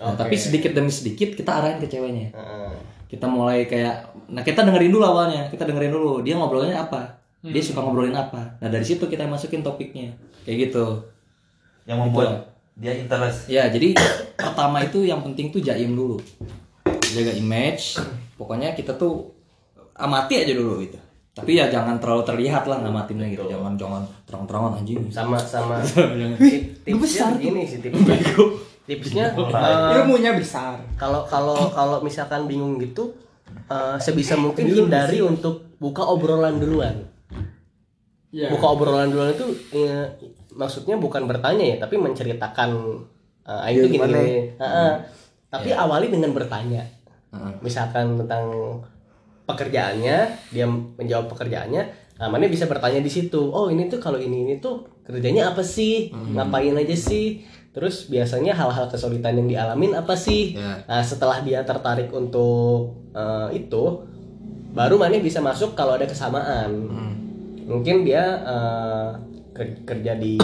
[0.00, 2.32] Nah, tapi sedikit demi sedikit kita arahin ke ceweknya.
[2.32, 2.72] Heeh.
[3.10, 5.50] kita mulai kayak nah kita dengerin dulu awalnya.
[5.50, 7.20] Kita dengerin dulu dia ngobrolnya apa?
[7.40, 8.60] Dia suka ngobrolin apa?
[8.60, 10.14] Nah dari situ kita masukin topiknya.
[10.46, 10.86] Kayak gitu.
[11.88, 12.30] Yang membuat
[12.80, 13.50] dia interest.
[13.50, 13.92] ya jadi
[14.40, 16.20] pertama itu yang penting tuh jaim dulu.
[16.86, 17.98] Jaga image.
[18.38, 19.32] Pokoknya kita tuh
[19.96, 20.96] amati aja dulu gitu.
[21.30, 23.48] Tapi ya jangan terlalu terlihat lah ngamatinnya gitu.
[23.48, 25.02] Jangan jangan terang-terangan anjing.
[25.10, 25.82] Sama sama.
[25.82, 28.16] Tip- tipsnya begini sih tipsnya.
[28.90, 30.82] Tipsnya eh, ilmunya besar.
[30.98, 33.14] kalau kalau kalau misalkan bingung gitu
[33.70, 37.06] eh, sebisa mungkin hindari untuk buka obrolan duluan.
[38.34, 39.46] Ya buka obrolan duluan itu
[39.78, 40.10] eh,
[40.54, 42.70] maksudnya bukan bertanya ya tapi menceritakan
[43.46, 44.18] eh, ah, itu gini, gimana?
[44.18, 44.38] gini.
[44.58, 44.92] Heeh.
[45.50, 46.82] tapi awali dengan bertanya.
[47.30, 47.52] Heeh.
[47.62, 48.50] misalkan tentang
[49.46, 50.16] pekerjaannya
[50.50, 53.40] dia menjawab pekerjaannya nah mana bisa bertanya di situ?
[53.48, 56.12] Oh ini tuh kalau ini ini tuh kerjanya apa sih?
[56.12, 57.40] Ngapain aja sih?
[57.72, 60.52] Terus biasanya hal-hal kesulitan yang dialamin apa sih?
[60.52, 60.84] Ya.
[60.84, 64.04] nah setelah dia tertarik untuk eh, itu
[64.70, 66.70] baru mana bisa masuk kalau ada kesamaan.
[66.86, 67.14] Hmm.
[67.64, 69.08] mungkin dia eh,
[69.56, 70.36] ker- kerja di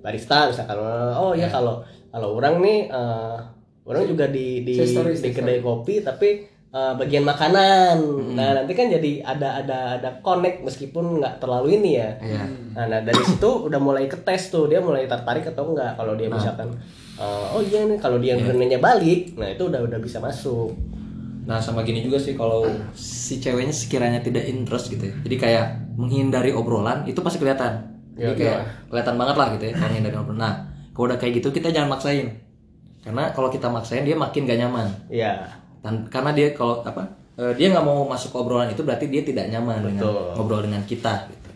[0.00, 0.80] barista misalkan.
[1.14, 1.52] Oh ya.
[1.52, 3.36] kalau kalau orang nih eh,
[3.84, 7.96] orang juga di di, story, di kedai kopi tapi eh, bagian makanan
[8.34, 12.44] nah nanti kan jadi ada ada ada connect meskipun nggak terlalu ini ya Iya.
[12.74, 16.18] nah, nah, dari situ udah mulai ke tes tuh dia mulai tertarik atau enggak kalau
[16.18, 16.74] dia misalkan
[17.14, 20.74] eh, oh iya nih kalau dia nanya balik nah itu udah udah bisa masuk
[21.44, 22.64] Nah sama gini juga sih kalau
[22.96, 25.14] si ceweknya sekiranya tidak interest gitu ya.
[25.28, 27.84] Jadi kayak menghindari obrolan itu pasti kelihatan.
[28.16, 30.40] Jadi Ya, kayak kelihatan banget lah gitu ya kalau menghindari obrolan.
[30.40, 30.54] Nah
[30.96, 32.32] kalau udah kayak gitu kita jangan maksain.
[33.04, 34.88] Karena kalau kita maksain dia makin gak nyaman.
[35.12, 35.44] ya
[35.84, 37.04] Dan karena dia kalau apa
[37.36, 40.32] eh, dia nggak mau masuk ke obrolan itu berarti dia tidak nyaman dengan Betul.
[40.40, 41.50] ngobrol dengan kita gitu.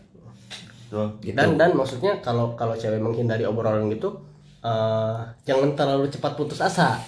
[1.21, 1.37] Gitu.
[1.37, 4.21] dan dan maksudnya kalau kalau cewek menghindari obrolan gitu
[4.61, 5.17] eh,
[5.49, 7.01] jangan terlalu cepat putus asa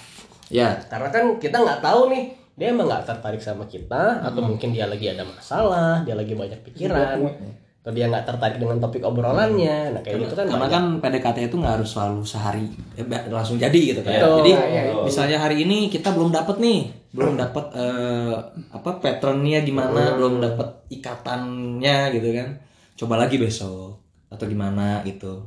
[0.50, 4.74] Ya, karena kan kita nggak tahu nih dia emang nggak tertarik sama kita atau mungkin
[4.74, 7.16] dia lagi ada masalah dia lagi banyak pikiran
[7.80, 10.76] atau dia nggak tertarik dengan topik obrolannya nah kayak gitu kan karena banyak.
[10.76, 12.68] kan PDKT itu nggak harus selalu sehari
[13.00, 14.20] eh, langsung jadi gitu kan.
[14.20, 14.36] Betul.
[14.44, 15.00] Jadi Iya, iya.
[15.00, 18.36] misalnya hari ini kita belum dapat nih, belum dapat eh,
[18.76, 22.48] apa patternnya gimana, belum dapat ikatannya gitu kan.
[23.00, 23.96] Coba lagi besok
[24.28, 25.40] atau gimana gitu.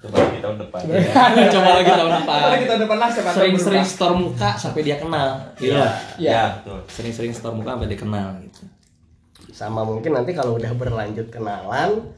[0.00, 0.80] Coba di tahun depan.
[1.52, 2.40] Coba lagi tahun depan.
[2.40, 5.36] Kalau kita depan lah Sering-sering store muka sampai dia kenal.
[5.60, 5.76] Gitu.
[5.76, 5.84] Iya.
[6.16, 6.80] Iya, betul.
[6.88, 8.64] Sering-sering store muka sampai dia kenal gitu.
[9.54, 12.10] Sama mungkin nanti kalau udah berlanjut kenalan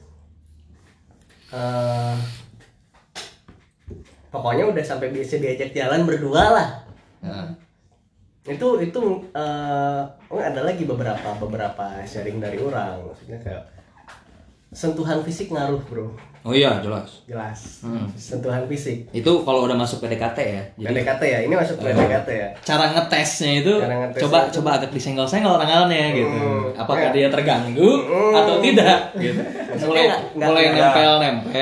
[1.53, 2.17] eh
[4.33, 6.69] pokoknya udah sampai bisa diajak jalan berdua lah.
[7.21, 7.53] Nah,
[8.49, 9.01] itu itu
[9.37, 13.05] eh oh, ada lagi beberapa beberapa sharing dari orang.
[13.05, 13.65] Maksudnya kayak
[14.73, 17.25] sentuhan fisik ngaruh bro Oh iya jelas.
[17.25, 18.07] jelas Hmm.
[18.13, 20.63] sentuhan fisik Itu kalau udah masuk PDKT ya.
[20.77, 24.71] Jadi PDKT ya ini masuk PDKT ya cara ngetesnya itu Cara ngetesnya coba itu- coba
[24.75, 26.37] agak disenggol-senggol tangannya gitu.
[26.37, 26.71] Hmm.
[26.77, 27.15] Apakah Ya.
[27.17, 27.91] dia terganggu
[28.33, 29.41] atau tidak gitu.
[29.87, 31.53] Mulai nggak- mulai nempel-nempel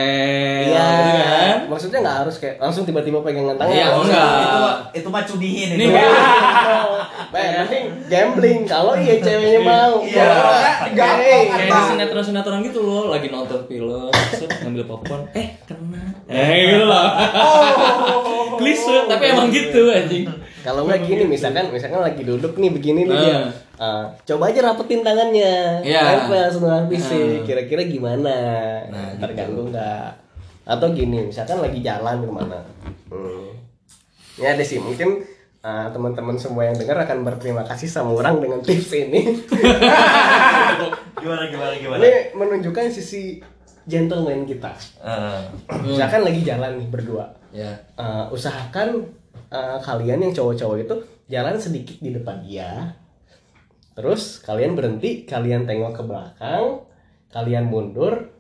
[0.65, 1.57] Iya, gitu kan.
[1.67, 3.73] maksudnya nggak harus kayak langsung tiba-tiba pegangan tangan.
[3.73, 4.31] Iya, Nggak enggak.
[4.39, 4.63] Itu
[4.95, 5.97] itu mah cudihin Ini itu.
[7.35, 8.61] Ben, penting gambling.
[8.65, 9.99] Kalau iya ceweknya mau.
[10.01, 10.27] Iya.
[10.87, 11.11] Enggak,
[11.51, 14.07] Kayak sinetron-sinetron gitu loh, lagi nonton film,
[14.75, 16.03] ngambil popcorn, eh kena.
[16.27, 17.07] Eh gitu loh.
[18.59, 20.27] Klise, tapi emang gitu anjing.
[20.67, 23.39] Kalau nggak gini, misalkan misalkan lagi duduk nih begini nih dia.
[23.79, 25.79] Ah, coba aja rapetin tangannya.
[25.87, 27.47] Nempel sentuhan fisik.
[27.47, 28.35] Kira-kira gimana?
[28.91, 30.11] Nah, Terganggu nggak?
[30.67, 32.59] Atau gini, misalkan lagi jalan ke mana?
[33.15, 33.55] Hmm.
[34.35, 35.23] Ya ada sih, mungkin
[35.63, 39.39] ah, teman-teman semua yang dengar akan berterima kasih sama orang dengan tips ini.
[41.25, 42.01] Gimana gimana gimana?
[42.03, 43.39] Ini menunjukkan sisi
[43.85, 44.73] gentleman kita.
[44.99, 45.41] Eh,
[45.85, 47.27] Misalkan lagi jalan nih berdua.
[47.51, 47.71] Ya.
[47.95, 49.05] Eh, usahakan
[49.49, 50.95] eh, kalian yang cowok-cowok itu
[51.27, 52.93] jalan sedikit di depan dia.
[53.95, 56.83] Terus kalian berhenti, kalian tengok ke belakang,
[57.31, 58.35] kalian mundur,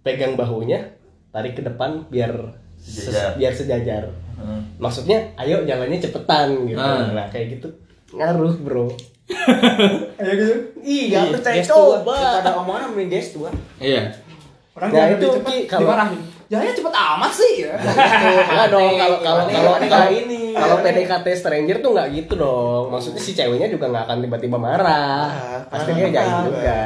[0.00, 0.88] pegang bahunya,
[1.28, 2.32] tarik ke depan biar
[2.78, 3.36] Sejajar.
[3.36, 4.02] biar sejajar.
[4.38, 4.62] eh.
[4.78, 6.78] Maksudnya, ayo jalannya cepetan gitu.
[6.78, 7.10] Ah.
[7.12, 7.68] Nah, kayak gitu
[8.08, 8.88] ngaruh, Bro.
[10.16, 10.54] Ayo gitu.
[10.80, 12.00] Iya, percaya Gestur.
[12.00, 12.40] coba.
[12.40, 13.52] Daripada omongan mending gestur.
[13.76, 14.16] Iya.
[14.78, 16.20] Orang Nah, jalan itu, Ki, kalau- dimarahin.
[16.48, 17.74] Jalannya cepet amat sih ya.
[18.48, 20.40] Enggak dong, kalau kalau kalau Ini kalau ini.
[20.50, 22.84] kalau PDKT stranger tuh nggak gitu dong.
[22.88, 25.28] Maksudnya si ceweknya juga nggak akan tiba-tiba marah.
[25.28, 26.78] Ah, Pasti karena dia jahit kenal, juga.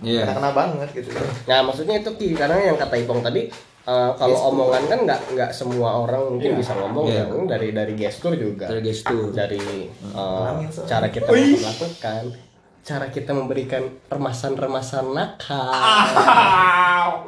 [0.00, 0.22] Iya.
[0.22, 1.08] Kena kena banget gitu.
[1.44, 3.42] Nah maksudnya itu Ki, karena yang kata Ipong tadi
[3.82, 7.24] eh, kalau omongan kan nggak nggak semua orang mungkin bisa ngomong Iya.
[7.26, 9.32] ya dari dari gestur juga Dari gestur.
[9.32, 9.60] dari
[10.06, 10.68] soalnya.
[10.86, 12.22] cara kita melakukan
[12.80, 15.68] cara kita memberikan remasan-remasan nakal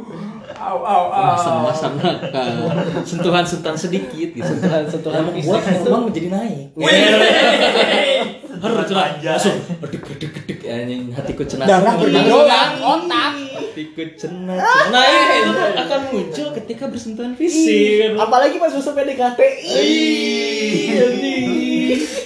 [0.52, 1.22] Au, au, au.
[1.34, 2.70] Masa-masa nakal.
[3.08, 4.46] Sentuhan-sentuhan sedikit gitu.
[4.46, 6.66] sentuhan-sentuhan Buat fisik itu hormon menjadi naik.
[8.62, 9.18] Harus cenah.
[9.18, 11.66] Langsung gedek gedek gedek anjing hatiku cenah.
[11.66, 13.32] Darah bergejolak, otak.
[13.58, 14.58] Hatiku cenah.
[14.92, 15.02] Nah,
[15.34, 18.14] itu tuh akan muncul ketika bersentuhan fisik.
[18.14, 19.40] apalagi pas masuk PDKT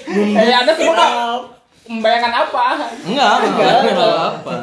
[0.06, 1.55] Eh, Anda semua
[1.88, 2.64] membayangkan apa?
[3.02, 4.56] Enggak, enggak, enggak apa.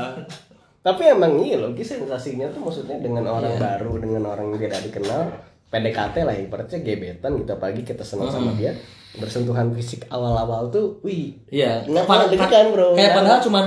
[0.80, 5.32] tapi emang iya logis sensasinya tuh maksudnya dengan orang baru dengan orang yang tidak dikenal
[5.70, 8.76] PDKT lah ibaratnya gebetan gitu apalagi kita senang sama dia
[9.14, 11.88] bersentuhan fisik awal-awal tuh wih Iya.
[11.88, 12.88] Nggak Pad- pernah deg-degan, bro.
[12.94, 13.66] Kayak padahal cuman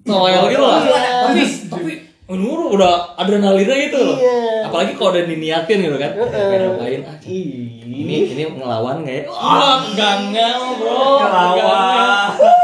[0.00, 0.80] toel gitu lah.
[0.80, 1.00] Iya.
[1.28, 1.92] Tapi tapi
[2.24, 4.16] menurut udah adrenalinnya gitu loh.
[4.16, 4.64] Iya.
[4.64, 6.10] Apalagi kalau udah diniatin gitu kan.
[6.16, 9.22] Kayak ngapain ah, ini ini ngelawan nggak ya?
[9.28, 11.04] Ah, enggak enggak bro.
[11.20, 12.58] Ngelawan.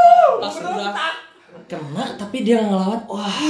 [1.67, 3.01] Kena tapi dia nggak ngelawan.
[3.11, 3.43] Wah,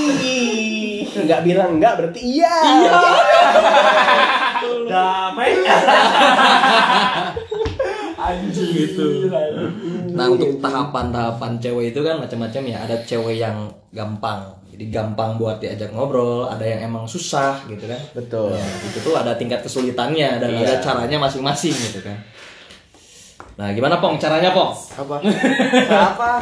[1.20, 2.56] nggak bilang enggak berarti iya.
[4.88, 5.52] Damai.
[8.16, 9.28] Anjing gitu.
[10.16, 12.78] Nah untuk tahapan-tahapan cewek itu kan macam-macam ya.
[12.88, 16.48] Ada cewek yang gampang, jadi gampang buat diajak ngobrol.
[16.48, 18.00] Ada yang emang susah gitu kan.
[18.16, 18.56] Betul.
[18.56, 20.64] Ya, itu tuh ada tingkat kesulitannya dan Iya.
[20.64, 22.16] ada caranya masing-masing gitu kan.
[23.60, 24.72] Nah gimana pong caranya pong?
[24.96, 25.16] Apa?
[25.92, 26.32] Apa?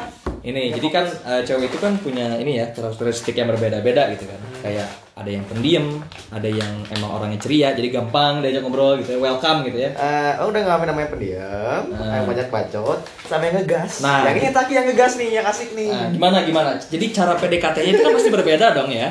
[0.45, 4.37] Ini jadi kan eh, cewek itu kan punya ini ya karakteristik yang berbeda-beda gitu kan.
[4.61, 9.19] Kayak ada yang pendiam, ada yang emang orangnya ceria, jadi gampang diajak ngobrol gitu ya,
[9.23, 9.95] welcome gitu ya.
[9.95, 12.19] Eh, oh udah ngalamin namanya pendiam, Ah.
[12.19, 14.03] yang banyak bacot, sama yang ngegas.
[14.03, 14.27] Nah.
[14.27, 15.89] yang ini Taki yang ngegas nih, yang asik nih.
[15.89, 16.71] Nah, gimana gimana?
[16.77, 19.09] Jadi cara PDKT-nya itu kan pasti berbeda dong ya.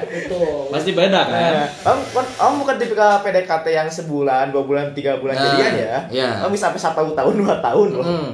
[0.69, 1.33] Pasti beda kan?
[1.33, 5.73] Nah, om, om, om bukan tipikal PDKT yang sebulan, dua bulan, tiga bulan Nah, jadian
[5.81, 5.95] ya.
[6.11, 6.29] iya.
[6.45, 8.05] Om bisa sampai satu tahun, dua tahun loh.
[8.05, 8.31] Hmm.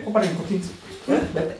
[0.00, 0.74] Kok pada ngikutin sih?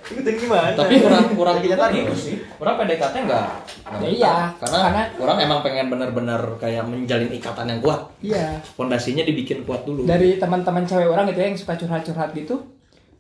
[0.07, 0.73] Ikutin gimana?
[0.73, 2.03] Tapi kurang kurang nyetar nih.
[2.13, 2.37] sih.
[2.55, 3.47] Kurang PDKT enggak?
[3.91, 8.01] Ya iya, Karena, karena- orang emang pengen bener-bener kayak menjalin ikatan yang kuat.
[8.21, 8.59] Iya.
[8.73, 10.03] Pondasinya dibikin kuat dulu.
[10.03, 12.63] Dari teman-teman cewek orang gitu ya yang suka curhat-curhat gitu,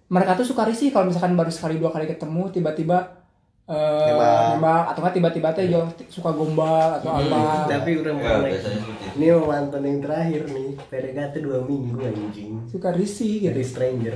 [0.06, 2.98] mereka tuh suka risih kalau misalkan baru sekali dua kali ketemu tiba-tiba
[3.64, 4.58] eh Nembak.
[4.58, 7.70] nembak atau nggak tiba-tiba teh jo- suka gombal atau apa.
[7.70, 8.70] Tapi udah Ya, seperti itu.
[9.14, 10.68] Ini mau mantan yang terakhir nih.
[10.90, 12.52] PDKT dua minggu anjing.
[12.66, 13.46] Suka risih gitu.
[13.48, 14.14] Jadi stranger.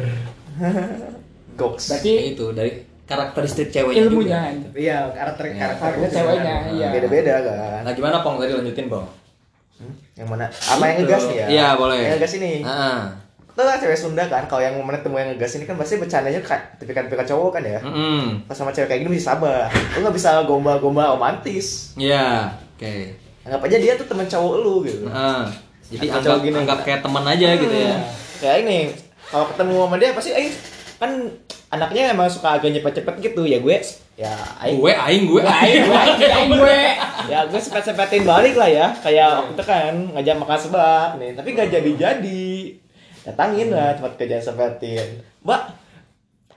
[1.55, 1.85] Goks.
[1.91, 2.71] Berarti Ya itu dari
[3.05, 4.41] karakteristik ceweknya ilmunya.
[4.55, 4.71] juga.
[4.75, 6.89] Iya, karakter karakternya Karakter ceweknya, iya.
[6.91, 7.81] Beda-beda kan.
[7.85, 9.07] Nah, gimana Pong tadi lanjutin, Pong?
[10.15, 10.47] Yang mana?
[10.49, 11.47] Sama yang ngegas nih ya.
[11.47, 11.99] Iya, boleh.
[12.01, 12.53] Yang ngegas ini.
[12.63, 12.99] Heeh.
[13.55, 16.43] Tuh kan cewek Sunda kan, kalau yang mana temu yang ngegas ini kan pasti bercandanya
[16.43, 17.79] kayak tipikal-tipikal cowok kan ya.
[17.79, 18.23] Heeh.
[18.47, 19.71] Pas sama cewek kayak gini bisa sabar.
[19.95, 21.95] Lu nggak bisa gombal-gombal romantis.
[21.95, 22.95] Iya, oke.
[23.45, 25.07] Anggap aja dia tuh teman cowok lu gitu.
[25.07, 25.43] Heeh.
[25.93, 26.57] Jadi Atau anggap gini.
[26.57, 27.95] anggap kayak teman aja gitu ya.
[28.41, 28.79] Kayak ini,
[29.29, 30.49] kalau ketemu sama dia pasti eh
[30.99, 31.11] kan
[31.71, 33.77] anaknya emang suka agak cepet-cepet gitu ya gue
[34.15, 34.31] ya
[34.63, 34.79] aing.
[34.79, 35.43] Gue aing gue.
[35.43, 35.91] Aing.
[35.91, 36.81] Aing gue.
[37.33, 41.49] ya gue sepet-sepetin balik lah ya kayak waktu itu kan ngajak makan seblak nih tapi
[41.55, 42.49] gak jadi-jadi.
[43.25, 45.63] Datangin lah tempat kerjaan sepetin mbak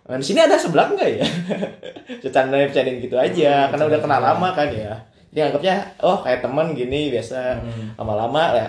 [0.07, 1.27] di sini ada seblak nggak ya?
[2.23, 4.95] Bercanda bercandain gitu aja karena udah kenal lama kan ya.
[5.35, 7.59] Dia anggapnya oh kayak teman gini biasa.
[7.99, 8.67] Lama-lama ya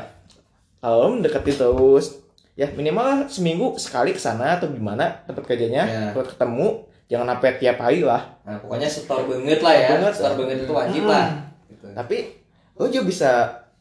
[0.78, 2.22] kalau deketin terus
[2.58, 6.02] ya minimal seminggu sekali ke sana atau gimana tempat kerjanya Ya.
[6.10, 9.80] buat ketemu jangan sampai tiap hari lah Nah, pokoknya setor banget lah ya.
[9.80, 10.12] Setor banget.
[10.12, 11.26] Setor banget itu wajib lah.
[11.68, 11.86] Gitu.
[11.94, 12.16] tapi
[12.74, 13.30] lo juga bisa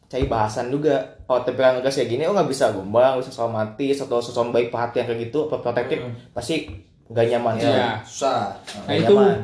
[0.03, 0.93] cari bahasan juga
[1.25, 4.69] oh tapi yang ngegas kayak gini oh nggak bisa gombal bisa romantis atau sosok baik
[4.69, 5.99] perhatian kayak gitu apa protektif
[6.31, 6.69] pasti
[7.07, 7.89] nggak nyaman sih Iya.
[8.01, 8.53] Susah.
[8.53, 9.37] Nah Nggak itu nyaman.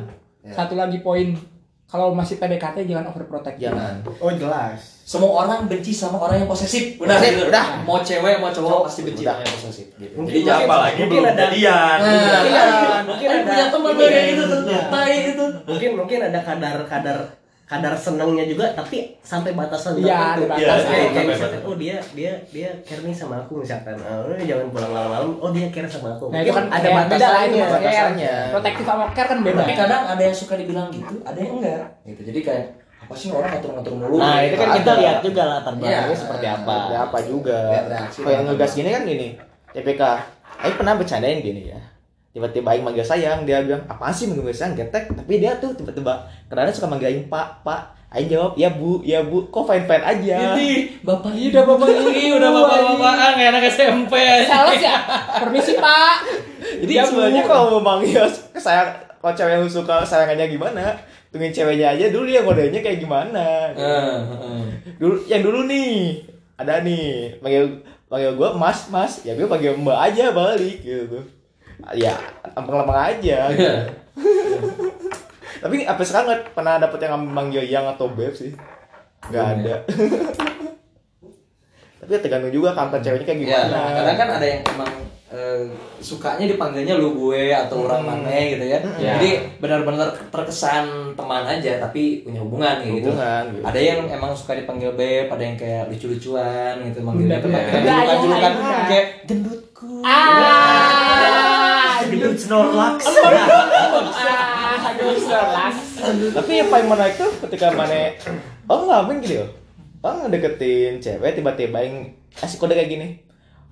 [0.46, 1.28] satu lagi poin
[1.84, 3.58] kalau masih PDKT jangan overprotect.
[3.58, 4.93] jangan Oh jelas.
[5.04, 6.96] Semua orang benci sama orang yang posesif.
[6.96, 7.44] Udah, Posesif, gitu.
[7.46, 7.64] udah.
[7.84, 9.36] Mau cewek mau cowok pasti benci Udah.
[9.36, 10.14] sama yang posesif gitu.
[10.16, 11.76] Mungkin- Jadi jangan mungkin- Apalagi mungkin belum ada- jadian.
[11.94, 14.22] Nah, Mungkin ada- mungkin Aing ada- punya teman kayak ya.
[14.26, 14.82] gitu tuh, Iya.
[14.88, 15.44] tai itu.
[15.62, 17.18] Mungkin mungkin ada kadar kadar
[17.64, 20.40] kadar senangnya juga tapi sampai batasan Iya, tertentu.
[20.40, 20.48] Iya.
[20.48, 21.64] Kayak- iya, sampai misalkan, batas.
[21.64, 25.66] oh dia dia dia care nih sama aku misalkan oh, jangan pulang malam-malam oh dia
[25.68, 27.64] care sama aku Nah itu kan ada itu batasannya.
[27.66, 28.34] batasannya.
[28.52, 29.56] Protektif sama care kan beda.
[29.58, 31.84] Tapi kadang ada yang suka dibilang gitu, ada yang enggak.
[32.04, 32.20] Gitu.
[32.26, 32.64] Jadi kayak
[33.14, 34.16] apa sih orang ngatur-ngatur mulu?
[34.18, 36.18] nah itu kan kita lihat juga latar belakangnya Iya.
[36.18, 39.28] seperti apa ya apa juga Lihat reaksi kalau yang ngegas gini kan gini
[39.70, 40.02] TPK
[40.56, 41.80] Aing pernah bercandain gini ya
[42.28, 46.26] tiba-tiba Aing manggil sayang dia bilang apaan sih manggil sayang getek tapi dia tuh tiba-tiba
[46.50, 50.54] kadang suka manggil Aing pak pak Aing jawab, "Ya Bu, ya Bu." Kok fine-fine aja.
[50.54, 54.14] Ini bapak Iya, udah bapak ini udah bapak-bapakan kayak anak SMP
[54.46, 54.94] Salah ya.
[55.42, 56.16] Permisi Pak.
[56.78, 58.22] Jadi Ya, sebenarnya kalau memang ya
[58.54, 60.94] sayang kalau cewek yang suka sayangannya gimana,
[61.34, 63.74] tungguin ceweknya aja dulu yang ngodenya kayak gimana.
[63.74, 64.62] Heeh, heeh.
[65.02, 66.22] Dulu yang dulu nih
[66.54, 69.26] ada nih panggil panggil gue mas mas.
[69.26, 71.26] Ya gue panggil mbak aja balik gitu.
[71.98, 72.14] Ya
[72.54, 73.74] lempeng-lempeng aja gitu.
[75.58, 78.54] tapi apa sekarang nggak pernah dapet yang manggil yang atau beb sih.
[79.26, 79.74] Nggak ada.
[82.04, 83.80] Tapi ya tergantung juga karakter ceweknya kayak Ya, gimana.
[83.96, 84.92] kadang kan ada yang emang
[85.34, 85.66] eh,
[85.98, 88.22] sukanya dipanggilnya lu gue atau orang Hmm.
[88.22, 88.78] mana gitu ya.
[88.96, 89.18] Ya.
[89.18, 93.10] Jadi benar-benar terkesan teman aja tapi punya hubungan gitu.
[93.10, 93.64] Hubungan, gitu.
[93.66, 98.86] Ada yang emang suka dipanggil beb, ada yang kayak lucu-lucuan gitu manggilnya julukan-julukan ya, ya.
[98.86, 100.00] kayak gendutku.
[100.04, 101.98] Ah.
[102.04, 102.98] Gendut Snorlax.
[103.10, 105.72] Ah, aduh, salah.
[106.36, 108.12] tapi yang paling menarik tuh ketika mana
[108.68, 109.46] oh ngapain gitu ya
[110.00, 111.96] oh ngedeketin cewek tiba-tiba yang
[112.36, 113.08] kasih kode kayak gini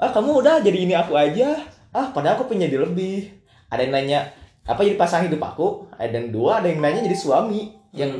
[0.03, 1.55] ah kamu udah jadi ini aku aja
[1.93, 3.31] ah padahal aku punya jadi lebih
[3.71, 4.21] ada yang nanya
[4.63, 8.11] apa jadi pasangan hidup aku ada yang dua ada yang nanya jadi suami yang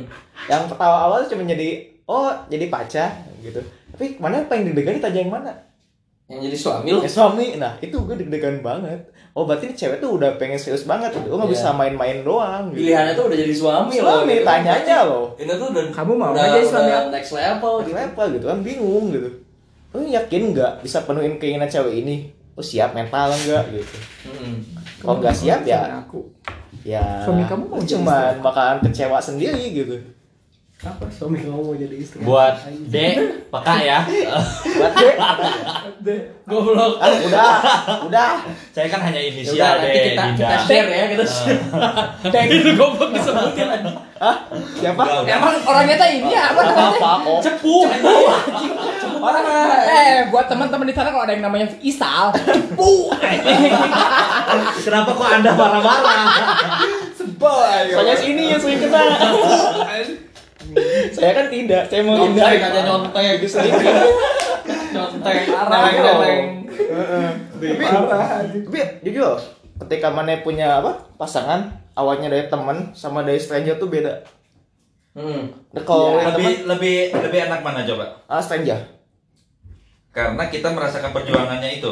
[0.45, 1.69] yang pertama awal cuma jadi
[2.05, 3.59] oh jadi pacar gitu
[3.91, 5.51] tapi mana paling deg-degan ditanya yang mana
[6.23, 6.99] Yang jadi suami lo.
[6.99, 8.99] ya suami nah itu gue deg-degan banget
[9.33, 11.27] oh berarti ini cewek tuh udah pengen serius banget gitu.
[11.27, 11.55] oh nggak Iya.
[11.59, 12.79] bisa main-main doang gitu.
[12.79, 14.05] Pilihannya tuh udah jadi suami loh.
[14.07, 14.45] suami gitu.
[14.47, 18.27] tanyanya loh Ini tuh udah Kamu mau udah, jadi suami udah next level lagi level
[18.31, 19.29] gitu kan bingung gitu
[19.93, 22.15] lu yakin nggak bisa penuhin keinginan cewek ini
[22.51, 24.55] oh siap mental enggak gitu Mm-mm.
[24.99, 26.25] kalau nggak siap ya aku.
[26.81, 28.41] ya Suami kamu mau lu cuman istri?
[28.41, 29.97] bakalan kecewa sendiri gitu
[30.79, 32.19] Apa suami kamu mau jadi istri?
[32.21, 32.95] Buat D,
[33.47, 34.03] peka ya.
[34.75, 34.91] buat
[36.01, 36.99] deh Goblok.
[36.99, 37.51] ah, udah
[38.03, 38.29] udah
[38.69, 41.61] Saya kan hanya Ya inisial udah D, kita kita share ya kita share.
[42.51, 43.91] itu goblok disebutin aja.
[44.19, 44.35] ah
[44.73, 45.31] siapa Udah, udah.
[45.31, 46.89] Emang orangnya tuh ini apa namanya?
[46.91, 47.75] apa kok Cepu.
[49.23, 49.47] Orang
[49.87, 52.35] eh buat teman-teman di sana kalau ada yang namanya Isal,
[52.75, 53.07] bu,
[54.83, 56.27] Kenapa kok Anda marah-marah?
[57.15, 57.55] sebel.
[57.95, 59.01] soalnya sini yang sering kena
[61.15, 62.59] saya kan tidak saya mau hindari.
[62.59, 63.39] aja nyontek.
[63.39, 63.95] Gitu sedikit.
[64.91, 65.35] Nyontek.
[65.47, 66.41] Neleng-neleng.
[67.63, 67.83] tapi
[68.67, 69.39] tapi jujur
[69.83, 74.23] ketika mana punya apa pasangan awalnya dari teman sama dari stranger tuh beda.
[75.13, 75.53] Hmm.
[75.85, 78.05] Kalau lebih teman lebih lebih enak mana coba?
[78.25, 79.02] ah, stranger
[80.13, 81.91] Karena kita merasakan perjuangannya itu.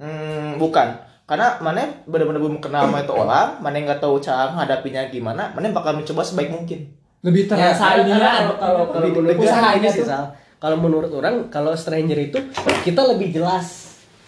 [0.00, 0.88] Hmm, bukan.
[1.22, 5.68] Karena mana benar-benar belum kenal sama itu orang, mana nggak tahu cara menghadapinya gimana, mana
[5.68, 6.88] bakal mencoba sebaik mungkin.
[7.20, 10.24] Lebih Ya, terasa karena- ininya karena kalau kalau kalau lebih deg-degan usaha ini sih Sal.
[10.58, 12.38] Kalau menurut orang kalau stranger itu
[12.82, 13.66] kita lebih jelas.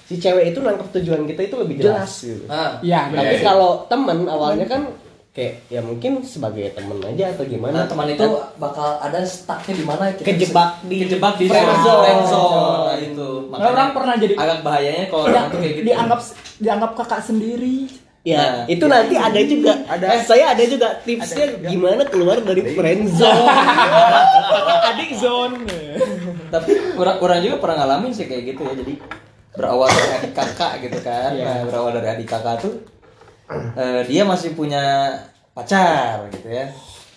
[0.05, 2.05] Si cewek itu nangkep tujuan kita itu lebih jelas.
[2.05, 2.45] Jelas gitu.
[2.47, 4.83] Nah, Iya, Tapi kalau temen awalnya kan
[5.31, 7.79] kayak ya mungkin sebagai temen aja atau nah gimana.
[7.87, 12.59] teman itu bakal ada stucknya di mana Kejebak di- kejebak di friend zone friend zone.
[12.83, 16.21] Nah, itu Nah, orang pernah jadi agak bahayanya kalau orang tuh kayak gitu dianggap
[16.59, 17.79] dianggap kakak sendiri.
[18.21, 19.73] Ya, Nah, itu nanti ada juga.
[19.87, 20.07] Ada.
[20.13, 23.49] Eh, saya ada juga tipsnya gimana keluar dari friend zone.
[24.91, 25.57] Adik zone.
[26.51, 28.95] tapi orang orang juga pernah ngalamin sih kayak gitu ya jadi
[29.53, 31.47] berawal dari adik kakak gitu kan Iya.
[31.47, 32.75] nah, berawal dari adik kakak tuh
[33.51, 35.11] eh, dia masih punya
[35.51, 36.71] pacar gitu ya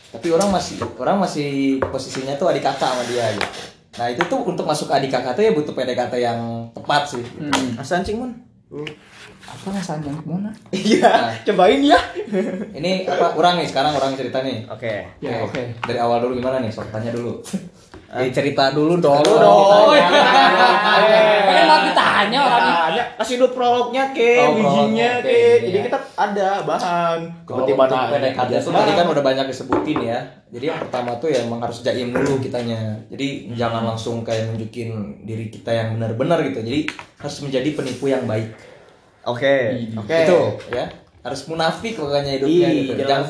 [0.09, 1.49] tapi orang masih orang masih
[1.83, 3.47] posisinya tuh adik kakak sama dia gitu
[3.93, 6.39] nah itu tuh untuk masuk adik kakak tuh ya butuh PDKT yang
[6.73, 7.77] tepat sih Hmm.
[7.77, 8.33] Asan cing mun.
[9.43, 10.49] Apa rasanya ke mana?
[10.73, 11.99] Iya, cobain ya.
[12.81, 15.05] ini apa orang nih sekarang orang cerita nih Oke.
[15.21, 15.61] Ya, oke.
[15.85, 17.37] dari awal dulu gimana nih sok tanya dulu
[18.13, 19.25] Eh, cerita dulu dong.
[19.25, 19.89] Dulu dong.
[21.49, 22.73] Pengen mau ditanya orang ini.
[22.77, 25.33] Tanya, kasih dulu prolognya ke, Oh, bijinya ke.
[25.33, 25.85] oke, Jadi iya.
[25.89, 27.19] kita ada bahan.
[27.49, 28.13] Untuk nanya.
[28.13, 30.19] PDKT itu tadi kan udah banyak disebutin ya.
[30.53, 33.01] Jadi yang pertama tuh ya emang harus jaim dulu kitanya.
[33.09, 36.61] Jadi jangan langsung kayak nunjukin diri kita yang benar-benar gitu.
[36.61, 36.85] Jadi
[37.17, 38.53] harus menjadi penipu yang baik.
[39.25, 39.89] Oke.
[39.97, 40.17] Oke.
[40.29, 40.85] Itu ya.
[41.23, 43.01] Harus munafik pokoknya hidupnya Ih, gitu.
[43.09, 43.25] Jangan,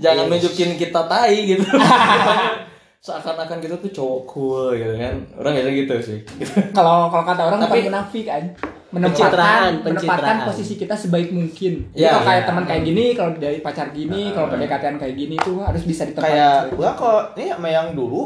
[0.00, 1.62] jangan nunjukin kita tai gitu.
[3.02, 5.14] Seakan-akan kita tuh cowok cool gitu kan.
[5.34, 6.18] Orang biasa gitu sih.
[6.76, 8.44] Kalau kalau kata orang Tapi- bukan munafik kan.
[8.92, 10.38] Pencitraan, Menempatkan, menempatkan pencitraan.
[10.46, 11.88] posisi kita sebaik mungkin.
[11.92, 12.46] Ya, kalau kayak ya.
[12.46, 16.28] teman kayak gini, kalau dari pacar gini, kalau pendekatan kayak gini tuh harus bisa ditempatkan.
[16.28, 18.22] kayak sebaik- gua kok ini sama yang dulu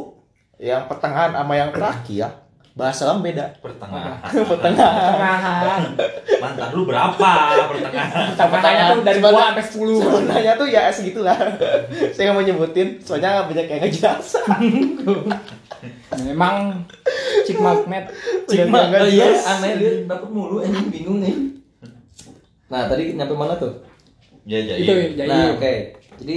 [0.58, 2.26] yang pertengahan sama yang terakhir
[2.76, 4.20] bahasa orang beda Pertengahan.
[4.52, 5.80] pertengahan Pertengahan.
[6.44, 7.32] Mantan lu berapa
[7.72, 8.36] pertengahan?
[8.36, 10.04] Pertengahannya tuh dari 2 sampai 10.
[10.04, 11.38] sebenarnya tuh ya segitulah
[12.12, 14.26] saya nggak mau nyebutin soalnya banyak yang nggak jelas
[16.16, 16.84] Memang
[17.44, 18.12] cik magnet.
[18.48, 21.36] Yang nggak oh iya aneh dia dapat mulu anjing bingung nih.
[22.66, 23.84] Nah, tadi nyampe mana tuh?
[24.42, 24.82] Ya jadi.
[24.82, 25.74] Itu jadi Nah, oke.
[26.22, 26.36] Jadi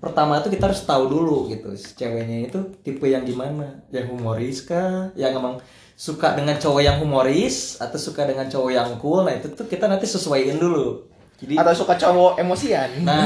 [0.00, 4.64] pertama tuh kita harus tahu dulu gitu si ceweknya itu tipe yang gimana, yang humoris
[4.64, 5.60] kah, yang emang
[6.00, 9.20] suka dengan cowok yang humoris atau suka dengan cowok yang cool.
[9.28, 11.04] Nah itu tuh kita nanti sesuaiin dulu.
[11.36, 13.04] Jadi Atau suka cowok emosian.
[13.04, 13.20] nah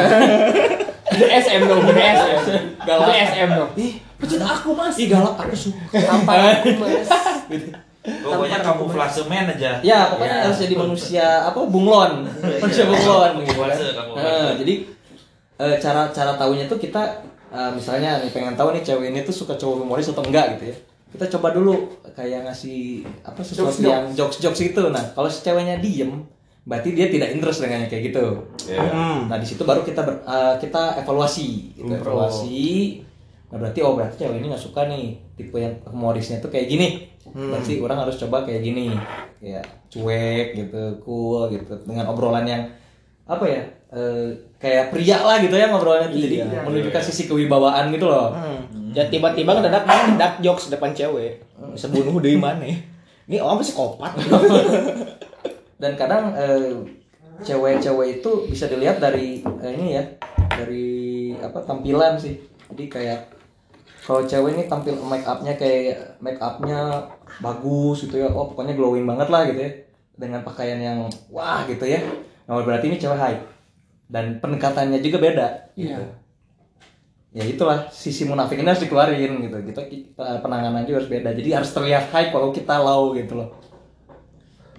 [1.14, 2.62] BSM dong, BSM.
[2.82, 3.06] Galak.
[3.14, 3.70] BSM dong.
[3.78, 4.98] ih Pecut aku mas.
[4.98, 7.06] ih galak aku suka tampar aku mas.
[7.46, 7.70] Gitu.
[8.04, 9.78] Pokoknya kamuflase man aja.
[9.78, 12.26] Ya pokoknya harus jadi manusia apa bunglon,
[12.58, 13.78] manusia bunglon gitu kan.
[14.18, 14.74] Nah, jadi
[15.62, 17.22] eh, cara cara tahunya tuh kita
[17.54, 20.74] eh, misalnya nih pengen tahu nih cewek ini tuh suka cowok humoris atau enggak gitu
[20.74, 20.76] ya.
[21.14, 21.74] Kita coba dulu
[22.10, 23.86] kayak ngasih apa sesuatu Jokes-jokes.
[23.86, 24.82] yang jokes jokes itu.
[24.90, 26.26] Nah kalau si ceweknya diem,
[26.64, 28.24] berarti dia tidak interest dengan yang kayak gitu.
[28.66, 28.82] Iya.
[29.30, 31.86] Nah di situ baru kita ber- eh, kita evaluasi, gitu.
[31.86, 32.66] evaluasi.
[33.48, 35.04] Nah berarti oh berarti cewek ini nggak suka nih
[35.34, 36.88] tipe yang humorisnya tuh kayak gini.
[37.24, 38.90] Berarti orang harus coba kayak gini,
[39.38, 42.62] kayak cuek gitu, cool gitu, dengan obrolan yang
[43.24, 46.36] apa ya eh, kayak pria lah gitu ya ngobrolnya tuh jadi
[46.66, 48.34] menunjukkan sisi kewibawaan gitu loh.
[48.94, 51.42] Ya tiba-tiba ngedadak ngedak jokes depan cewek.
[51.74, 52.64] Sebunuh dari mana?
[53.26, 54.14] Ini orang psikopat.
[55.84, 56.72] dan kadang eh,
[57.44, 60.02] cewek-cewek itu bisa dilihat dari eh, ini ya
[60.48, 62.38] dari apa tampilan sih
[62.72, 63.20] jadi kayak
[64.04, 67.04] kalau cewek ini tampil make upnya kayak make upnya
[67.42, 69.70] bagus gitu ya oh pokoknya glowing banget lah gitu ya
[70.14, 72.00] dengan pakaian yang wah gitu ya
[72.46, 73.40] nah berarti ini cewek high
[74.08, 76.00] dan pendekatannya juga beda Iya.
[77.34, 81.50] Ya itulah sisi munafik ini harus dikeluarin gitu kita kita- penanganan juga harus beda jadi
[81.58, 83.50] harus terlihat high kalau kita low gitu loh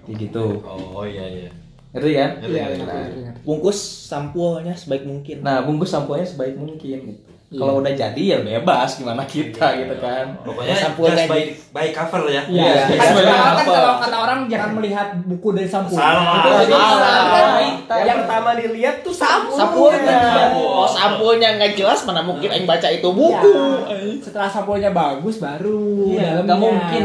[0.08, 1.50] kayak gitu Oh iya iya.
[1.92, 2.96] ngerti kan Ngerti, Iya, ngerti.
[2.96, 3.30] iya, iya.
[3.44, 3.78] Bungkus
[4.08, 5.36] samponya sebaik mungkin.
[5.42, 7.22] Nah, bungkus samponya sebaik mungkin gitu.
[7.48, 10.34] Kalau udah jadi ya bebas gimana kita gitu kan.
[10.42, 12.42] Pokoknya Sampul just by, by cover ya.
[12.42, 12.62] Iya.
[12.66, 13.14] Iya, Kan iya.
[13.14, 13.70] padahal kan Apa?
[13.70, 15.94] kalau kata orang jangan melihat buku dari sampul.
[15.94, 16.42] Salah.
[16.42, 16.90] Itu Salah.
[16.90, 17.22] salah.
[17.86, 18.02] Salah.
[18.02, 20.18] yang pertama dilihat tuh sampul Sampulnya.
[20.26, 20.66] Sampul.
[20.66, 23.14] Oh, sampulnya nggak jelas mana mungkin aing baca itu Iya.
[23.14, 23.54] buku.
[24.18, 26.42] Setelah sampulnya bagus baru Iya, dalamnya.
[26.44, 27.02] nggak mungkin.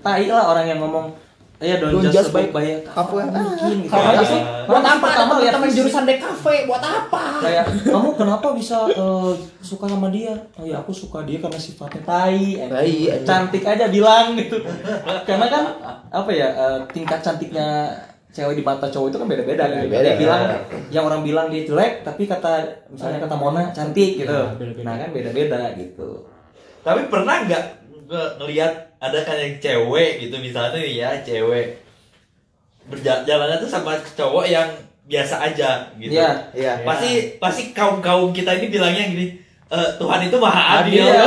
[0.00, 1.12] Tai lah orang yang ngomong
[1.56, 3.22] Iya, don't, Don't just just by by by cover.
[3.22, 3.76] Nggak mungkin.
[3.78, 3.88] gitu.
[3.88, 6.44] Kalau Kayak- gitu, Orang buat apa pertama ada lihat teman jurusan DKV?
[6.66, 7.22] Buat apa?
[7.36, 10.34] kayak kamu kenapa bisa eh, suka sama dia?
[10.54, 12.92] Oh ya aku suka dia karena sifatnya tai, Tai,
[13.22, 14.60] cantik aja bilang gitu.
[15.22, 15.62] karena kan
[16.10, 17.88] apa ya eh, tingkat cantiknya
[18.28, 19.80] cewek di mata cowok itu kan beda-beda kan.
[19.82, 20.00] Beda-beda.
[20.02, 20.42] Dia bilang
[20.90, 22.52] yang orang bilang dia jelek tapi kata
[22.90, 24.36] misalnya kata Mona cantik gitu.
[24.82, 26.28] Nah kan beda-beda gitu.
[26.82, 27.62] Tapi pernah nggak
[28.06, 31.76] nge- ngelihat ada kan yang cewek gitu misalnya nih ya cewek
[32.86, 34.68] berjalannya tuh sama cowok yang
[35.06, 36.18] biasa aja gitu.
[36.18, 36.30] Iya.
[36.54, 36.72] Iya.
[36.82, 39.26] Pasti pasti kaum kaum kita ini bilangnya gini.
[39.66, 41.02] "Eh, Tuhan itu maha adil.
[41.02, 41.26] Iya.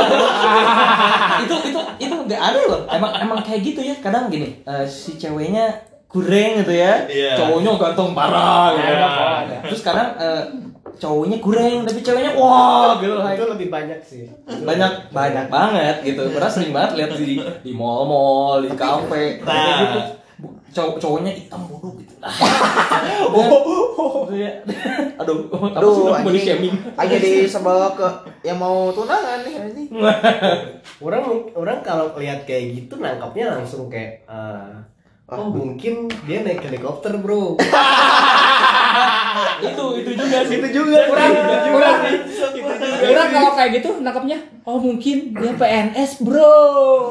[1.44, 2.80] itu itu itu nggak ada loh.
[2.88, 3.96] Emang emang kayak gitu ya.
[4.00, 5.72] Kadang gini, eh, si ceweknya
[6.08, 7.08] kurang gitu ya.
[7.08, 7.32] Iya.
[7.40, 8.92] Cowoknya ganteng parah gitu.
[8.92, 9.58] Iya.
[9.64, 10.42] Terus sekarang eh,
[10.98, 13.14] cowoknya kurang tapi ceweknya wah gitu.
[13.14, 16.22] itu lebih banyak sih banyak banyak banget gitu.
[16.32, 19.78] Karena sering banget lihat di di mall-mall, di kafe, Nah.
[19.84, 20.00] gitu.
[20.70, 22.14] Cowok cowoknya hitam bodoh gitu.
[24.30, 24.62] Gitu ya.
[25.18, 26.70] Aduh, Aduh, body shaming?
[26.94, 28.06] Aja disebawa ke
[28.46, 29.88] yang mau tunangan nih anjing.
[31.04, 31.24] orang
[31.58, 34.70] orang kalau lihat kayak gitu nangkapnya langsung kayak eh,
[35.30, 37.54] oh mungkin dia naik helikopter bro
[39.60, 40.56] itu itu juga sih.
[40.58, 40.98] Itu juga.
[41.08, 41.30] Kurang,
[41.70, 41.98] kurang.
[42.54, 46.56] juga Kurang kalau kayak gitu nangkapnya, oh mungkin dia PNS bro.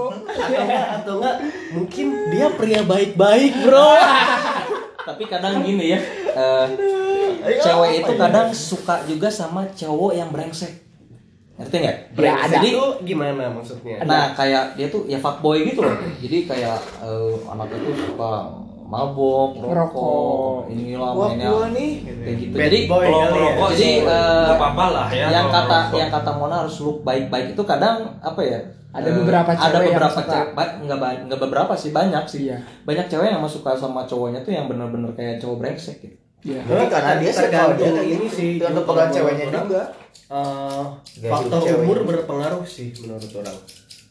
[0.10, 1.36] atau enggak atau enggak
[1.74, 3.94] mungkin dia pria baik-baik bro
[5.10, 6.00] Tapi kadang gini ya,
[6.38, 6.68] eh,
[7.66, 10.89] cewek itu kadang suka juga sama cowok yang brengsek.
[11.60, 11.98] Ngerti nggak?
[12.16, 12.56] Ya, ada.
[12.56, 15.92] Jadi, itu gimana maksudnya nah kayak dia tuh ya fuckboy gitu loh.
[16.18, 18.32] Jadi kayak eh, anaknya tuh suka
[18.90, 19.70] mabok, Ngerokok.
[19.70, 21.92] rokok, inilah Wah, mainnya gua nih.
[22.02, 22.54] kayak gitu.
[22.56, 23.28] Bad Jadi boy Kalau ya.
[23.30, 25.26] merokok Jadi, sih eh, nggak apa-apa lah ya.
[25.30, 28.60] yang kata yang kata Mona harus look baik-baik itu kadang apa ya?
[28.90, 30.32] Ada beberapa ada cewek yang beberapa suka.
[30.34, 32.58] cewek ba- nggak ba- nggak beberapa sih banyak sih Iya.
[32.82, 36.62] banyak cewek yang suka sama cowoknya tuh yang bener-bener kayak cowok brengsek gitu Iya.
[36.64, 37.44] Mungkin karena dia kalau
[37.76, 39.84] dia Tergantung ini sih, tergantung pegang ceweknya menurut juga.
[40.30, 40.84] Eh,
[41.20, 41.82] Gaya faktor cewek.
[41.82, 43.58] umur berpengaruh sih menurut orang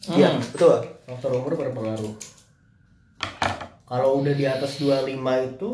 [0.09, 0.43] Iya, Hmm.
[0.45, 0.75] betul.
[1.05, 2.13] faktor umur berpengaruh
[3.83, 5.09] kalau udah di atas 25
[5.47, 5.69] itu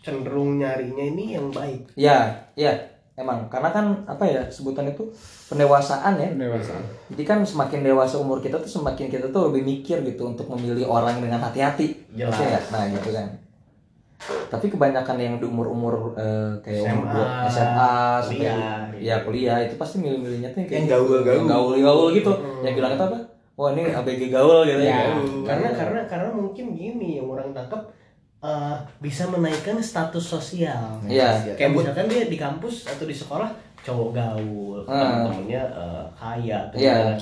[0.00, 2.74] cenderung nyarinya ini yang baik Ya, ya,
[3.14, 5.08] emang karena kan apa ya sebutan itu
[5.46, 6.28] pendewasaan ya.
[6.30, 6.76] Dewasa.
[7.08, 10.84] Jadi kan semakin dewasa umur kita tuh semakin kita tuh lebih mikir gitu untuk memilih
[10.84, 11.96] orang dengan hati-hati.
[12.12, 12.30] Jelas.
[12.30, 12.64] Ngerti nggak?
[12.68, 13.26] Nah gitu kan.
[14.18, 19.56] Tapi kebanyakan yang di umur-umur eh, kayak umur SMA, dua- SMA, sampai kuliah, ya kuliah
[19.60, 20.94] itu pasti milih-milihnya tuh yang kayak Yang gitu.
[20.94, 21.34] gaul-gaul.
[21.34, 22.32] yang gaul-gaul gitu.
[22.32, 22.60] Hmm.
[22.60, 23.18] Yang bilang itu apa?
[23.54, 25.18] Wah ini ABG gaul gitu Ya, ya.
[25.42, 27.90] karena karena karena mungkin gini yang orang tangkap
[28.38, 30.98] eh, bisa menaikkan status sosial.
[31.04, 31.54] Iya.
[31.54, 33.50] Kayak misalkan dia di kampus atau di sekolah
[33.80, 34.94] cowok gaul, Ah.
[35.24, 37.14] temen-temennya eh, kaya, atau Iya.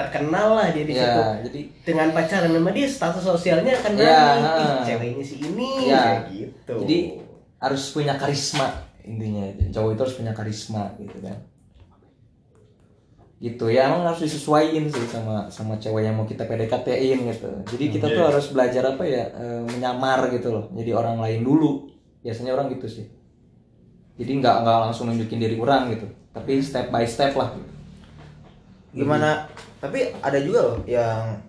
[0.00, 1.22] Terkenal lah dia di Iya, situ.
[1.50, 4.40] jadi Dengan pacaran sama dia status sosialnya akan Iya, naik.
[4.40, 4.82] Ih, ah.
[4.86, 6.74] ceweknya si ini kayak gitu.
[6.86, 6.98] Jadi
[7.60, 11.36] harus punya karisma intinya cowok itu harus punya karisma gitu kan
[13.40, 17.84] gitu ya emang harus disesuaikan sih sama sama cewek yang mau kita PDKT-in gitu jadi
[17.88, 21.88] kita tuh harus belajar apa ya eh, menyamar gitu loh jadi orang lain dulu
[22.20, 23.06] biasanya orang gitu sih
[24.20, 26.04] jadi nggak nggak langsung nunjukin diri orang gitu
[26.36, 27.72] tapi step by step lah gitu.
[28.92, 29.48] gimana
[29.80, 31.40] tapi ada juga loh yang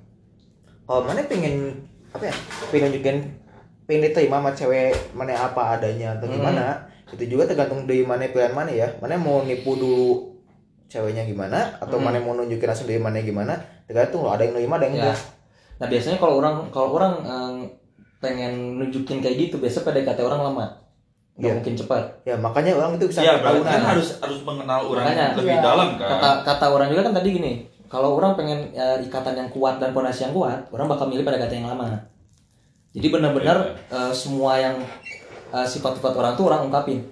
[0.84, 1.76] kalau mana pengen
[2.10, 2.36] apa ya
[2.68, 3.18] pengen nunjukin
[3.84, 6.36] pengen diterima sama cewek mana apa adanya atau Hmm.
[6.38, 6.66] gimana
[7.08, 10.32] itu juga tergantung dari mana pilihan mana ya mana mau nipu dulu
[10.88, 12.06] ceweknya gimana atau Hmm.
[12.06, 13.56] mana mau nunjukin hasil dari mana gimana
[13.86, 15.20] tergantung loh ada yang nerima ada yang ya enggak
[15.76, 17.54] nah biasanya kalau orang kalau orang eh,
[18.18, 20.66] pengen nunjukin kayak gitu biasa PDKT orang lama
[21.34, 21.54] nggak Iya.
[21.58, 25.26] mungkin cepat ya makanya orang itu bisa Iya, berarti kan harus harus mengenal orang Makanya,
[25.34, 25.64] lebih iya.
[25.64, 26.10] dalam kan.
[26.12, 27.52] kata kata orang juga kan tadi gini
[27.92, 31.60] kalau orang pengen ya, ikatan yang kuat dan pondasi yang kuat orang bakal milih PDKT
[31.60, 32.00] yang lama.
[32.96, 34.80] Jadi benar-benar eh, semua yang
[35.52, 37.04] eh, sifat-sifat orang tuh orang ungkapin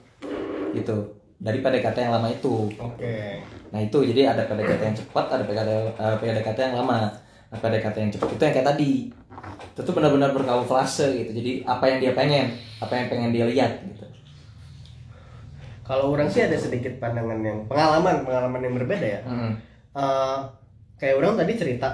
[0.72, 2.72] gitu dari PDKT yang lama itu.
[2.80, 3.44] Oke.
[3.70, 4.00] nah itu.
[4.08, 7.12] Jadi ada PDKT yang cepat ada PDKT eh, PDKT yang lama
[7.52, 8.28] nah PDKT yang cepat.
[8.40, 8.92] Itu yang kayak tadi.
[9.76, 11.32] Itu tuh benar-benar berkamuflase gitu.
[11.36, 14.08] Jadi apa yang dia pengen apa yang pengen dia lihat gitu.
[15.84, 19.22] Kalau orang sih ada sedikit pandangan yang pengalaman pengalaman yang berbeda ya.
[19.28, 19.54] Mm.
[20.00, 20.40] Eh,
[21.00, 21.90] kayak orang tadi cerita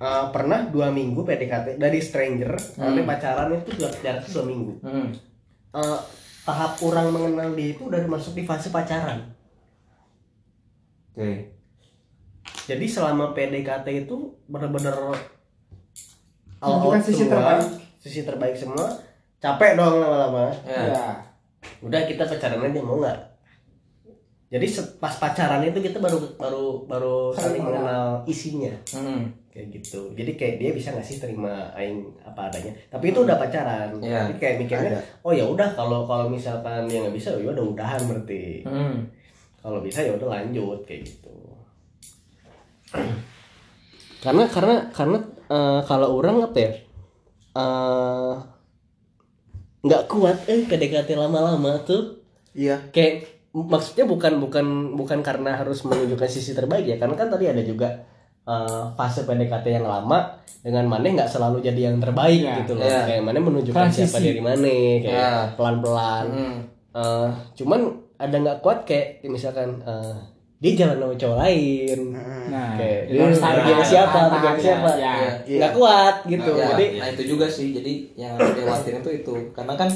[0.00, 4.72] eh, pernah dua minggu PDKT dari stranger sampai pacaran itu dua jarak dua minggu.
[4.82, 5.08] Mm.
[5.72, 6.00] Eh,
[6.42, 9.30] tahap orang mengenal dia itu udah masuk di fase pacaran.
[11.12, 11.32] oke
[12.62, 15.18] Jadi selama PDKT itu bener-bener all
[16.62, 17.68] Menunjukkan out sisi semua, terbaik.
[17.98, 18.86] sisi terbaik semua.
[19.42, 20.54] Capek dong lama-lama.
[20.62, 21.06] ya ya
[21.82, 23.18] Udah kita pacaran aja mau nggak?
[24.52, 24.66] Jadi
[25.00, 29.24] pas pacaran itu kita baru baru baru saling mengenal isinya Mm.
[29.48, 30.12] kayak gitu.
[30.12, 32.68] Jadi kayak dia bisa nggak sih terima aing apa adanya.
[32.92, 33.96] Tapi itu udah pacaran.
[33.96, 34.28] Iya.
[34.28, 38.00] Jadi kayak mikirnya, oh ya udah kalau kalau misalkan dia nggak bisa, ya udah udahan
[38.04, 38.60] berarti.
[38.68, 38.96] Mm.
[39.62, 41.30] kalau bisa ya udah lanjut kayak gitu
[44.26, 46.72] karena karena karena eh, kalau orang apa ya
[47.54, 48.34] eh,
[49.82, 52.22] nggak kuat eh PDKT lama-lama tuh
[52.54, 57.46] iya kayak maksudnya bukan bukan bukan karena harus menunjukkan sisi terbaik ya karena kan tadi
[57.46, 57.88] ada juga
[58.42, 62.54] eh, fase PDKT yang lama dengan mana nggak selalu jadi yang terbaik Iya.
[62.60, 63.00] gitu loh Iya.
[63.04, 64.26] kayak mana menunjukkan siapa Transisi.
[64.26, 65.30] dari mana kayak Iya.
[65.54, 66.58] pelan-pelan Mm.
[66.92, 67.80] Eh, cuman
[68.16, 70.16] ada nggak kuat kayak misalkan eh,
[70.58, 71.98] dia jalan sama cowok lain
[72.48, 75.14] nah kayak itu dia harus sama siapa sama ya, siapa ya.
[75.42, 75.58] Iya.
[75.58, 79.74] nggak kuat gitu Nah, jadi nah itu juga sih jadi yang dikhawatirin tuh itu karena
[79.74, 79.90] kan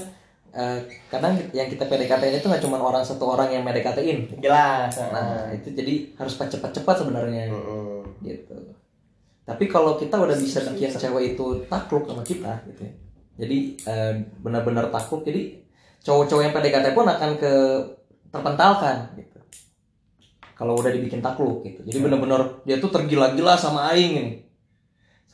[0.56, 0.78] eh,
[1.12, 4.40] kadang yang kita PDKT itu nggak cuma orang satu orang yang PDKT-in.
[4.40, 4.96] Jelas.
[5.12, 7.52] Nah itu jadi harus cepat-cepat sebenarnya.
[7.52, 8.24] Mm-mm.
[8.24, 8.56] gitu.
[9.44, 12.92] Tapi kalau kita udah bisa bikin cewek itu takluk sama kita gitu ya.
[13.36, 15.60] jadi eh, benar-benar takluk jadi
[16.00, 17.52] cowok-cowok yang PDKT pun akan ke
[18.32, 19.38] terpentalkan gitu.
[20.56, 21.84] Kalau udah dibikin takluk gitu.
[21.84, 24.45] Jadi benar-benar dia tuh tergila-gila sama aing ini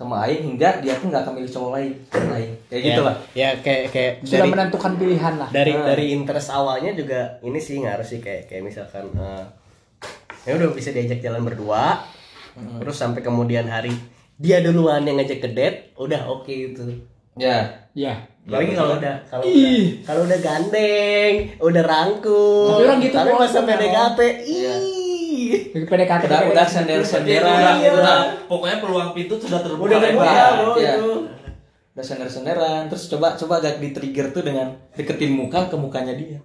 [0.02, 3.16] sama aing hingga dia tuh nggak akan milih cowok lain selain aing kayak gitu lah
[3.32, 5.48] ya kayak kayak sudah dari menentukan pilihan lah.
[5.54, 5.86] dari Nah.
[5.86, 9.44] dari interest awalnya juga ini sih ngaruh sih kayak kayak misalkan eh,
[10.44, 12.02] ya udah bisa diajak jalan berdua
[12.82, 13.94] terus sampai kemudian hari
[14.36, 16.82] dia duluan yang ngajak ke date udah oke itu
[17.38, 17.80] ya.
[17.94, 18.14] Ya.
[18.42, 19.72] Lagi kalau udah kalau udah
[20.02, 22.74] kalau udah gandeng, udah rangkul.
[22.74, 24.02] Tapi orang gitu pas sampai sebenarnya.
[24.18, 24.20] PDKT,
[25.32, 25.52] ih.
[25.80, 30.24] PDKT udah udah sender-senderan Udah, gitu udah, pokoknya peluang pintu sudah terbuka Udah lebar.
[30.24, 30.92] terbuka, bro, Iya.
[30.94, 31.12] itu.
[31.92, 36.40] udah sender-senderan terus coba coba agak di trigger tuh dengan deketin muka ke mukanya dia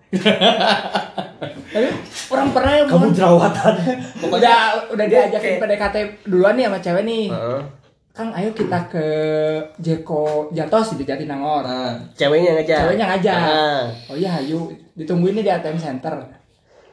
[1.68, 1.88] tapi
[2.28, 3.74] orang pernah ya Kamu jerawatan.
[4.28, 4.60] udah
[4.90, 7.62] udah diajakin PDKT duluan nih sama cewek nih Heeh.
[8.12, 9.06] Kang ayo kita ke
[9.78, 12.80] Jeko Jatos di Jatinangor nah Ceweknya ngajak.
[12.84, 13.84] ceweknya ngajak Ah.
[14.10, 16.12] oh iya ayo ditungguin nih di ATM Center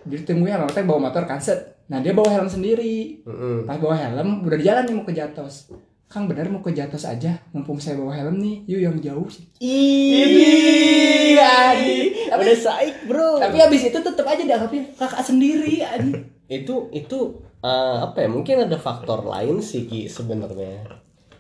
[0.05, 3.57] ditungguin sama teh bawa motor kan set nah dia bawa helm sendiri Heeh.
[3.69, 5.69] pas bawa helm udah di jalan nih mau ke Jatos
[6.05, 9.45] Kang bener mau ke Jatos aja mumpung saya bawa helm nih yuk yang jauh sih
[9.59, 12.15] Ih, Adi.
[12.31, 13.41] udah saik, Bro.
[13.43, 16.13] tapi abis itu tetep aja dianggapnya kakak sendiri Adi.
[16.47, 17.19] itu itu
[17.65, 18.29] eh, apa ya?
[18.29, 20.85] Mungkin ada faktor lain sih Ki sebenarnya.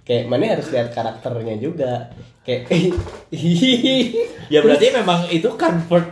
[0.04, 2.08] Kayak mana harus lihat karakternya juga.
[2.44, 2.72] Kayak
[4.52, 6.08] Ya berarti memang itu convert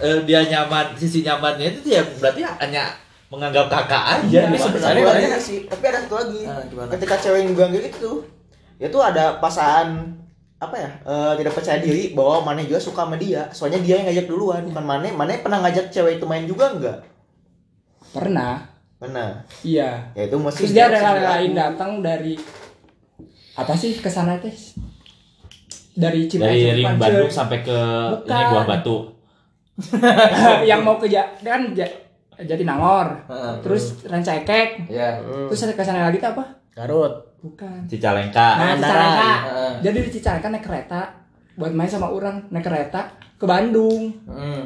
[0.00, 2.92] eh, dia nyaman, sisi nyamannya itu ya berarti hanya
[3.28, 4.40] menganggap kakak aja.
[4.46, 6.88] Mana sebenarnya ada sih tapi ada satu lagi Ah, gimana?
[6.92, 8.24] ketika cewek yang bilang gitu
[8.76, 10.16] ya tuh ada pasangan
[10.56, 14.06] apa ya eh, tidak percaya diri bahwa Mane juga suka sama dia soalnya dia yang
[14.06, 16.98] ngajak duluan bukan Mane Mane pernah ngajak cewek itu main juga enggak
[18.08, 18.64] Pernah.
[18.96, 20.10] pernah Iya.
[20.10, 21.60] ya itu mesti Terus dia rela-relain dilaku.
[21.60, 22.34] datang dari
[23.54, 24.50] apa sih ke sana teh?
[25.92, 26.98] Dari Cimahi Dari Cipancur.
[26.98, 28.46] Bandung sampai ke ini Bukan.
[28.48, 28.96] Buah Batu.
[30.70, 31.06] yang mau ke
[31.38, 31.70] kan
[32.40, 33.08] Jatinangor.
[33.26, 33.54] Heeh.
[33.60, 34.86] Terus Rancaikek.
[34.86, 35.18] Ya.
[35.22, 36.44] Terus ke sana lagi tuh apa?
[36.72, 37.86] Garut Bukan.
[37.86, 38.48] Cicalengka.
[38.56, 38.74] Nah.
[38.74, 39.32] Cicalengka.
[39.46, 39.72] Heeh.
[39.82, 41.00] Jadi di Cicalengka naik kereta
[41.54, 44.62] buat main sama orang, naik kereta ke Bandung Hmm.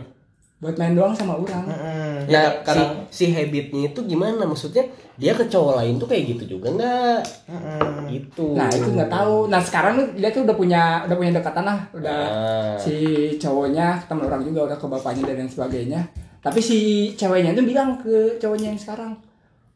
[0.56, 1.64] buat main doang sama orang.
[1.66, 2.30] Mm-mm.
[2.30, 4.86] Ya, Nah, kadang si, si habitnya itu gimana maksudnya
[5.18, 7.18] dia ke cowok lain tuh kayak gitu juga nggak
[7.50, 8.06] Mm-mm.
[8.08, 9.50] gitu Nah itu nggak tahu.
[9.50, 12.74] Nah sekarang dia tuh udah punya udah punya dekatan lah, udah Ah.
[12.78, 12.94] si
[13.36, 16.00] cowoknya teman orang juga udah ke bapaknya dan lain sebagainya.
[16.42, 16.78] Tapi si
[17.14, 19.14] ceweknya tuh bilang ke cowoknya yang sekarang,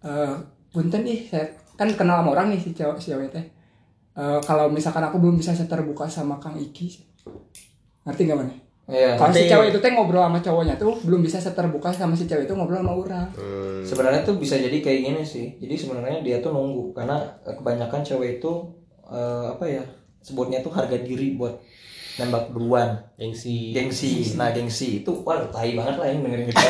[0.03, 0.35] eh
[0.75, 1.47] punten ih, saya
[1.79, 3.47] kan kenal sama orang nih si cowok si cewek teh.
[4.19, 6.87] Eh, kalau misalkan aku belum bisa terbuka sama Kang Iki,
[8.03, 8.55] ngerti nggak mana?
[8.87, 9.19] Iya.
[9.19, 12.51] Kalau si cewek itu teh ngobrol sama cowoknya tuh belum bisa terbuka sama si cewek
[12.51, 13.29] itu ngobrol sama orang.
[13.35, 13.83] Hmm.
[13.83, 15.59] Sebenarnya tuh bisa jadi kayak gini sih.
[15.59, 18.53] Jadi sebenarnya dia tuh nunggu karena kebanyakan cewek itu
[19.07, 19.83] eh, apa ya?
[20.23, 21.55] Sebutnya tuh harga diri buat
[22.17, 22.97] nembak duluan.
[23.17, 24.37] gengsi Gengsi.
[24.37, 26.64] Nah, gengsi itu wah tai banget lah yang dengerin kita.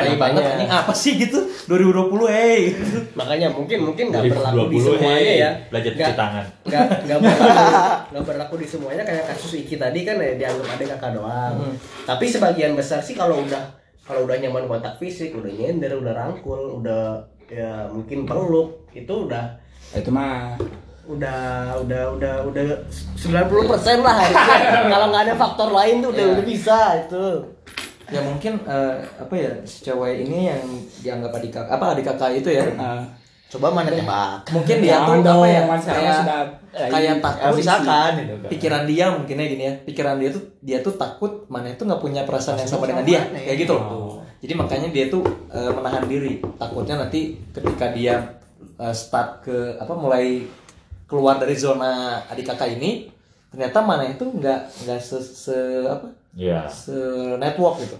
[0.00, 1.40] tai banget ini apa sih gitu?
[1.66, 2.72] 2020 eh.
[3.12, 6.44] makanya mungkin mungkin nggak berlaku di 2020, semuanya hey, ya Belajar cuci tangan.
[6.64, 7.66] nggak nggak berlaku
[8.10, 11.74] nggak berlaku di semuanya kayak kasus Iki tadi kan ya dianggap ada kakak doang Hmm.
[12.04, 13.62] tapi sebagian besar sih kalau udah
[14.02, 19.54] kalau udah nyaman kontak fisik udah nyender udah rangkul udah ya mungkin peluk itu udah
[19.90, 20.54] Itu mah
[21.04, 21.40] udah
[21.80, 22.64] udah udah udah
[23.14, 24.58] 90% lah harusnya.
[24.92, 26.32] Kalau nggak ada faktor lain tuh udah Iya.
[26.34, 27.24] udah bisa itu.
[28.10, 30.62] Ya mungkin eh, apa ya si cewek ini yang
[31.00, 32.66] dianggap adik kakak apa adik kakak itu ya?
[32.66, 33.02] Eh,
[33.50, 36.40] coba mana tembak mungkin dia tuh Jangan apa ya kayak sudah
[36.70, 38.46] kayak eh, takut ya, misalkan gitu kan.
[38.46, 42.22] pikiran dia mungkinnya gini ya pikiran dia tuh dia tuh takut mana itu nggak punya
[42.22, 44.22] perasaan yang sama dengan dia kayak gitu loh.
[44.38, 46.38] jadi makanya dia tuh eh, menahan diri.
[46.56, 47.20] Takutnya nanti
[47.50, 48.38] ketika dia
[48.76, 50.46] eh, start ke apa mulai
[51.10, 51.90] keluar dari zona
[52.24, 53.10] adik kakak ini
[53.50, 56.62] ternyata mana itu nggak nggak se, se- apa Iya.
[56.64, 56.94] se
[57.36, 57.98] network gitu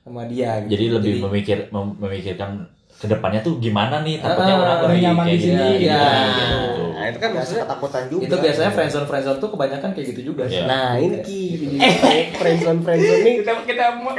[0.00, 0.72] sama dia gitu.
[0.72, 5.24] Jadi lebih memikir mem- memikirkan ke depannya tuh gimana nih takutnya Ah, orang lagi nyaman
[5.24, 6.02] kayak di sini, gitu, ya.
[6.26, 6.56] gitu.
[6.90, 10.20] nah itu kan Biasa maksudnya ketakutan juga itu biasanya friendzone friendzone tuh kebanyakan kayak gitu
[10.26, 10.64] juga sih Iya.
[10.66, 11.40] nah ini ki
[11.78, 14.12] eh friendzone friendzone nih kita kita mau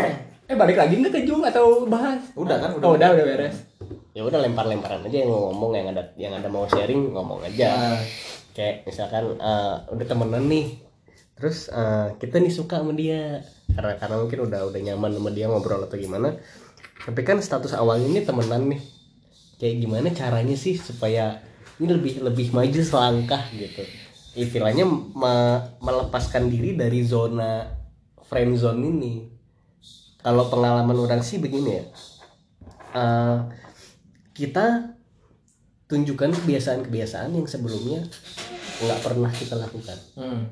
[0.48, 2.22] eh balik lagi nggak ke Jung atau bahas?
[2.34, 3.58] udah kan Oh, udah udah beres.
[4.14, 7.70] Ya udah lempar-lemparan aja yang ngomong yang ada yang ada mau sharing ngomong aja.
[7.74, 8.00] Nah,
[8.58, 10.68] kayak misalkan eh, udah temenan nih
[11.40, 13.46] terus eh, kita nih suka sama dia.
[13.70, 16.36] Karena karena mungkin udah udah nyaman sama dia ngobrol atau gimana.
[17.06, 18.82] Tapi kan status awalnya ini temenan nih.
[19.60, 21.40] Kayak gimana caranya sih supaya
[21.80, 23.84] ini lebih lebih maju selangkah gitu?
[24.36, 27.66] Istilahnya me- melepaskan diri dari zona
[28.28, 29.14] friend zone ini.
[30.20, 31.84] Kalau pengalaman orang sih begini ya.
[32.90, 33.38] Eh,
[34.40, 34.96] kita
[35.92, 38.00] tunjukkan kebiasaan-kebiasaan yang sebelumnya
[38.80, 39.98] nggak pernah kita lakukan.
[40.16, 40.48] Hmm.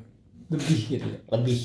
[0.52, 1.18] Lebih gitu ya.
[1.32, 1.60] lebih.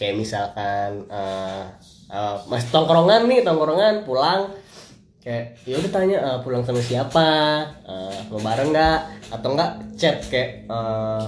[0.00, 1.64] Kayak misalkan eh
[2.08, 4.48] eh, mas tongkrongan nih tongkrongan pulang
[5.20, 7.28] kayak ya udah tanya eh, pulang sama siapa
[7.84, 9.00] eh, mau bareng nggak?
[9.36, 11.24] Atau enggak chat kayak eh,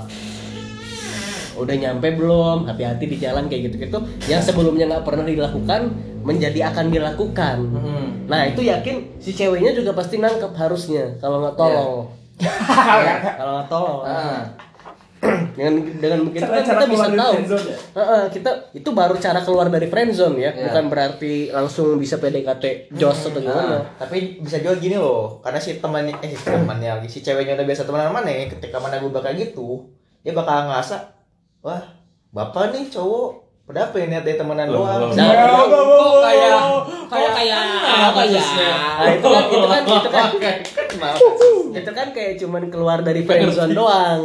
[1.61, 2.65] udah nyampe belum?
[2.65, 4.01] Hati-hati di jalan kayak gitu-gitu.
[4.33, 7.57] Yang sebelumnya nggak pernah dilakukan menjadi akan dilakukan.
[7.71, 8.07] Hmm.
[8.25, 12.09] nah itu yakin si ceweknya juga pasti nangkep harusnya kalau nggak tolong
[13.39, 14.43] kalau nggak tolong Ah.
[15.57, 17.33] dengan dengan begitu kan Cara-cara kita bisa tahu.
[17.41, 17.77] ya?
[17.97, 20.53] Heeh, kita itu baru cara keluar dari friendzone ya.
[20.53, 20.69] Ya.
[20.69, 23.81] bukan berarti langsung bisa PDKT jos atau gimana.
[23.81, 27.57] Nah, tapi bisa juga gini loh, karena si temannya eh si temannya lagi si ceweknya
[27.57, 29.89] udah biasa sama mana ketika mana gue bakal gitu,
[30.21, 30.97] dia bakal ngerasa,
[31.65, 31.81] wah
[32.29, 35.09] bapak nih cowok, pada apa ya niat dia temenan Loh, doang.
[35.17, 37.57] Nah, Oh, kok oh, kayak oh, kok kayak
[38.13, 38.45] apa ya?
[38.45, 40.29] Nah, itu kan itu kan itu kan
[41.73, 44.23] itu kan kayak cuman keluar dari friendzone doang.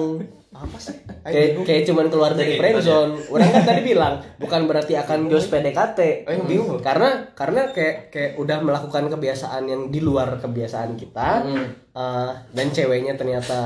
[0.60, 0.95] Apa sih?
[1.24, 3.14] Kayak kayak cuman keluar dari Jadi, friendzone.
[3.32, 6.28] Orang kan tadi bilang bukan berarti akan jos PDKT.
[6.28, 6.80] Oh, bingung.
[6.84, 11.30] Karena karena kayak kayak udah melakukan kebiasaan yang di luar kebiasaan kita.
[11.47, 11.68] Hmm.
[11.99, 13.60] eh, dan ceweknya ternyata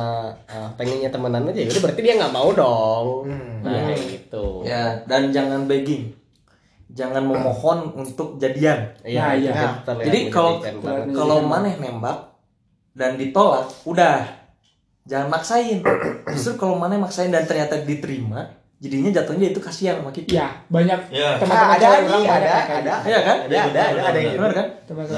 [0.45, 3.07] eh, pengennya temenan aja, udah berarti dia nggak mau dong.
[3.29, 3.65] Hmm.
[3.65, 4.45] Nah, kayak gitu.
[4.61, 6.13] Ya, dan jangan begging.
[6.93, 8.93] Jangan memohon untuk jadian.
[9.01, 9.33] Nah, iya.
[9.33, 10.61] itu terlihat Jadi kalau
[11.09, 12.37] kalau maneh nembak
[12.93, 14.42] dan ditolak, udah
[15.03, 15.79] jangan maksain.
[16.29, 18.47] Justru kalau maneh maksain dan ternyata diterima,
[18.77, 20.33] jadinya jatuhnya itu kasihan sama kita.
[20.33, 21.35] Iya, banyak Ya.
[21.37, 22.03] teman-teman Ah, ada ada, ada.
[22.03, 22.23] gitu.
[23.03, 23.37] Iya kan?
[23.43, 24.67] Ada, ada, ada, ada yang Benar kan?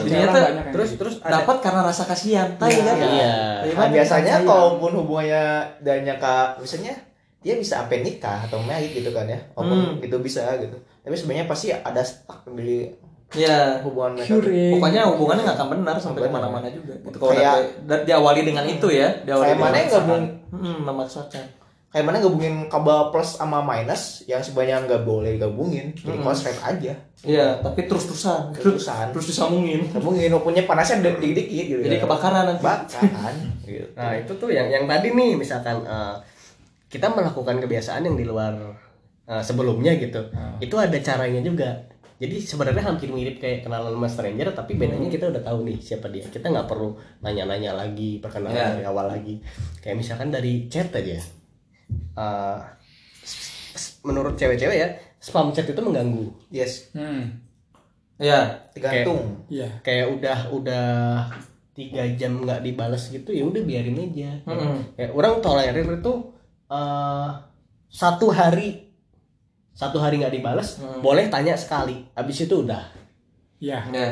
[0.05, 0.27] Jadinya
[0.69, 0.99] terus gitu.
[1.01, 2.47] terus ada Dapat karena rasa kasihan.
[2.55, 2.83] Tai Iya.
[2.83, 2.95] kan?
[2.99, 3.33] Iya.
[3.33, 3.93] Tai Nah, banget.
[3.93, 5.43] biasanya kalaupun hubungannya
[5.81, 6.93] dan nyangka misalnya
[7.39, 10.73] dia bisa sampai nikah atau married gitu kan ya walaupun itu bisa gitu
[11.05, 12.89] tapi sebenarnya pasti ada stuck di
[13.38, 14.71] ya hubungan mereka Curing.
[14.73, 16.93] pokoknya hubungannya nggak akan benar sampai ke mana-mana juga.
[16.95, 20.77] Gitu kalau Kayak- udah- diawali dengan itu ya diawali Kayak mana dengan yang gabung hmm,
[20.81, 21.45] memaksakan.
[21.88, 26.93] kayak mana gabungin kabel plus sama minus yang sebenarnya nggak boleh digabungin jadi konslet aja.
[27.23, 28.51] Iya tapi terus-terusan.
[28.51, 29.05] Terus-terusan.
[29.11, 29.88] terus disambungin.
[29.89, 32.03] Gabungin punya panasnya dikit-dikit gitu jadi ya.
[32.03, 32.61] kebakaran nanti.
[32.61, 33.88] Bakaran gitu.
[33.93, 36.15] Nah itu tuh yang yang tadi nih misalkan eh,
[36.86, 38.51] kita melakukan kebiasaan yang di luar
[39.25, 40.21] eh, sebelumnya gitu,
[40.59, 41.79] itu ada caranya juga.
[42.16, 46.07] Jadi sebenarnya hampir mirip kayak kenalan sama stranger, tapi bedanya kita udah tahu nih siapa
[46.07, 46.24] dia.
[46.24, 48.72] Kita nggak perlu nanya-nanya lagi, perkenalan Ya.
[48.72, 49.43] dari awal lagi.
[49.80, 51.20] Kayak misalkan dari chat aja.
[52.13, 52.59] Eh,
[53.22, 56.32] s- menurut cewek-cewek ya, spam chat itu mengganggu.
[56.49, 57.43] yes Hmm.
[58.16, 59.68] ya tergantung Iya.
[59.82, 60.88] Kayak udah udah
[61.74, 64.39] tiga jam nggak dibales gitu ya udah biarin aja.
[64.45, 64.95] Mm-mm.
[64.95, 66.13] Ya, orang tolerir itu
[66.66, 67.30] eh,
[67.86, 68.84] satu hari
[69.76, 70.99] satu hari nggak dibalas Hmm.
[70.99, 72.07] boleh tanya sekali.
[72.11, 72.82] Habis itu udah.
[73.57, 73.80] Iya.
[73.86, 74.07] ya.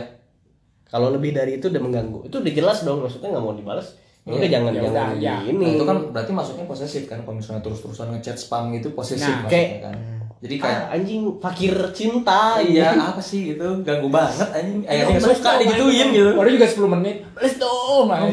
[0.86, 2.20] Kalau lebih dari itu udah mengganggu.
[2.24, 5.36] Itu udah jelas dong maksudnya nggak mau dibalas ya udah Iya, jangan ya jangan ya.
[5.46, 5.66] ini.
[5.66, 9.42] Nah, itu kan berarti masuknya posesif kan kalau misalnya terus-terusan ngechat spam gitu posesif Nah,
[9.42, 9.96] maksudnya kayak- kan.
[10.40, 13.80] Jadi kayak Ah, anjing fakir cinta iya apa sih gitu.
[13.80, 14.84] Ganggu banget anjing.
[14.84, 16.36] Eh nggak suka digituin gitu.
[16.36, 17.24] Baru juga 10 menit.
[17.32, 18.12] Balas dong.
[18.12, 18.28] baru.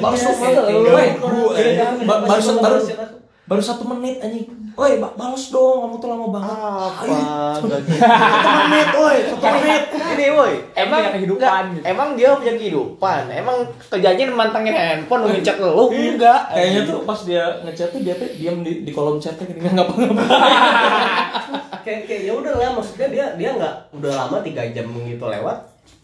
[2.02, 2.78] Ba- baru baru
[3.50, 4.46] baru satu menit anjing.
[4.78, 6.54] Woi ba- balas dong kamu tuh lama banget.
[6.54, 7.02] Apa
[7.58, 9.82] satu menit woi satu menit.
[9.90, 10.54] ini woi.
[10.78, 11.82] Emang punya kehidupan enggak, gitu.
[11.90, 13.22] emang dia punya kehidupan.
[13.26, 13.56] Emang
[13.90, 16.40] kerjanya mantengin handphone ngechat lu enggak.
[16.54, 19.74] Kayaknya tuh pas dia ngechat tuh dia tuh diam di, di kolom chatnya gini nggak
[19.74, 20.24] ngapa-ngapa
[21.84, 25.58] kayak kayak ya udah lah maksudnya dia dia nggak udah lama tiga jam gitu lewat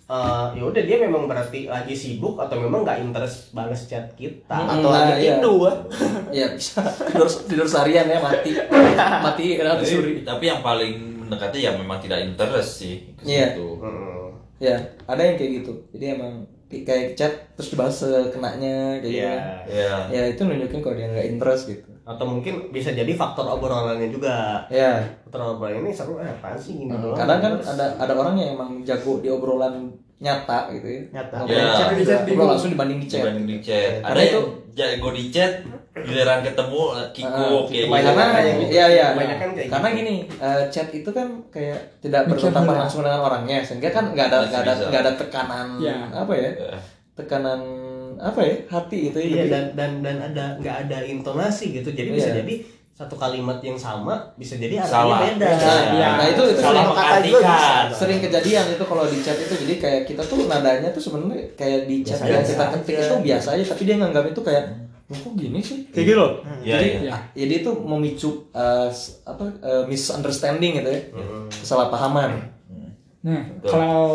[0.07, 4.55] Eh, ya udah dia memang berarti lagi sibuk atau memang nggak interest balas chat kita
[4.55, 5.35] Hmm, atau nah, lagi iya.
[5.35, 5.67] tidur
[6.39, 8.55] ya bisa tidur tidur seharian ya mati
[8.95, 13.59] mati kena Tapi, suri tapi yang paling mendekati ya memang tidak interest sih ke Iya.
[13.59, 13.67] situ.
[13.77, 14.31] Mm-mm.
[14.57, 19.35] ya ada yang kayak gitu jadi emang kayak chat terus dibahas sekenanya kayak gitu Iya.
[19.35, 19.65] kan.
[19.67, 19.97] Iya.
[20.07, 24.63] ya itu nunjukin kalau dia nggak interest gitu atau mungkin bisa jadi faktor obrolannya juga
[24.69, 27.19] ya faktor obrolan ini seru eh, apaan sih gini Hmm, doang.
[27.19, 31.37] kadang kan Terus, ada ada orang yang emang jago di obrolan nyata gitu ya Nyata.
[31.45, 31.67] Ya.
[31.75, 32.49] chat, Di chat bingung.
[32.49, 34.01] langsung dibanding di chat Dibanding di chat.
[34.01, 35.53] Karena Ada itu- yang jago di chat,
[35.99, 36.81] giliran ketemu
[37.11, 38.49] kiko Ah, kayak gitu.
[38.57, 38.71] gitu.
[38.71, 39.99] iya iya Kebanyakan kayak karena gitu.
[39.99, 42.73] gini eh, chat itu kan kayak tidak dulu.
[42.73, 45.97] langsung dengan orangnya sehingga kan nggak ada nggak ada nggak ada tekanan Iya.
[46.15, 46.77] apa ya Ya.
[47.15, 47.61] tekanan
[48.19, 51.89] apa ya hati itu iya Jadi- dan dan dan ada nggak ada intonasi gitu.
[51.91, 52.43] Jadi bisa Iya.
[52.43, 52.55] jadi
[52.97, 55.21] satu kalimat yang sama bisa jadi Salah.
[55.21, 56.09] artinya beda Nah, Iya.
[56.17, 57.57] nah itu itu Salah sering, kata juga
[57.93, 59.55] sering kejadian itu kalau di chat itu.
[59.55, 63.15] Jadi kayak kita tuh nadanya tuh sebenarnya kayak di chat Biasa yang kita ketik itu
[63.21, 63.65] biasa aja.
[63.69, 64.65] Tapi dia nganggap itu kayak
[65.07, 65.87] "Loh, kok gini sih?
[65.93, 66.33] Kayak gitu loh.
[66.65, 67.11] Iya, jadi iya.
[67.15, 68.89] ah, jadi itu memicu uh,
[69.23, 71.03] apa uh, misunderstanding gitu ya.
[71.53, 72.31] Kesalahpahaman.
[73.23, 73.71] Nah, Betul.
[73.71, 74.07] kalau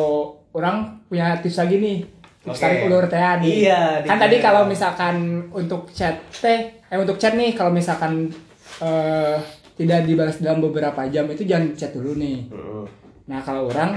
[0.52, 1.98] orang punya tips lagi nih.
[2.42, 2.64] Tips Oke.
[2.66, 3.22] tarik ulur teh.
[3.22, 5.16] Iya, Kan di- tadi kalau misalkan
[5.54, 8.34] untuk chat teh, eh untuk chat nih kalau misalkan
[8.82, 9.38] eh,
[9.78, 12.50] tidak dibalas dalam beberapa jam itu jangan chat dulu nih.
[12.50, 12.84] Mm-mm.
[13.30, 13.94] Nah, kalau orang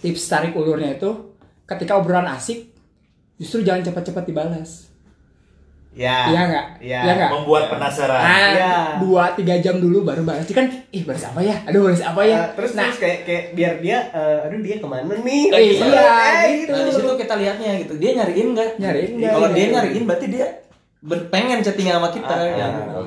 [0.00, 2.72] tips tarik ulurnya itu ketika obrolan asik
[3.36, 4.87] justru jangan cepat-cepat dibalas.
[5.90, 6.66] Ya Iya nggak?
[6.78, 7.00] Iya.
[7.00, 7.30] Iya nggak?
[7.32, 8.20] Membuat penasaran.
[8.20, 8.72] Nah, Iya.
[8.98, 10.42] dua tiga jam dulu baru balas.
[10.42, 11.56] Jadi kan, ih balas apa ya?
[11.64, 12.36] Aduh balas apa ya?
[12.38, 15.50] Eh, terus nah, terus kayak kayak biar dia eh, aduh dia ke mana nih Eh,
[15.50, 16.46] Lagi iya, santai.
[16.60, 16.70] gitu.
[16.70, 19.56] nah di situ kita lihatnya gitu dia nyariin nggak Nyariin nggak, kalau iya.
[19.56, 20.46] dia nyariin berarti dia
[21.00, 22.66] ber- pengen chatting sama kita Ah, ya.
[22.66, 23.06] ah.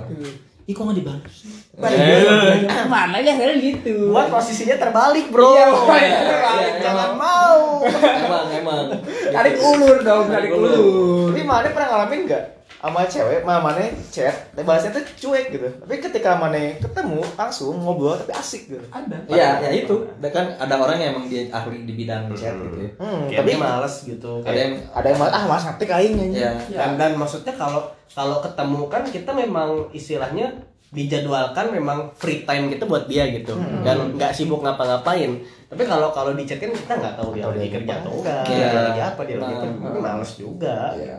[0.61, 1.35] ih kok nggak dibalas
[1.73, 4.11] Eh, mana ya saya gitu.
[4.11, 8.85] buat posisinya terbalik bro Iya, iya, Terbalik, iya, jangan mau emang emang
[9.27, 10.69] tarik ulur dong, Tarik ulur.
[10.69, 11.27] ulur.
[11.31, 12.43] tapi mana pernah ngalamin nggak
[12.81, 17.77] sama cewek sama mana chat tapi balasnya tuh cuek gitu tapi ketika mana ketemu langsung
[17.77, 19.17] ngobrol tapi asik gitu Ada.
[19.27, 19.95] Iya, ya itu.
[20.17, 22.89] Dan kan ada orang yang emang dia ahli di bidang chat gitu ya.
[22.97, 26.39] hmm, Kayak tapi males gitu Ada yang ada yang malah ah mas ngetik aing aja
[26.41, 30.47] ya dan dan maksudnya kalau kalau ketemu kan kita memang istilahnya
[30.91, 36.35] dijadwalkan memang free time kita buat dia gitu dan nggak sibuk ngapa-ngapain tapi kalau kalau
[36.35, 38.01] di chat kan kita nggak tahu dia lagi dia kerja apa.
[38.01, 38.67] atau enggak Iya.
[38.67, 41.17] dia lagi apa dia lagi Nah, tapi males juga Iya.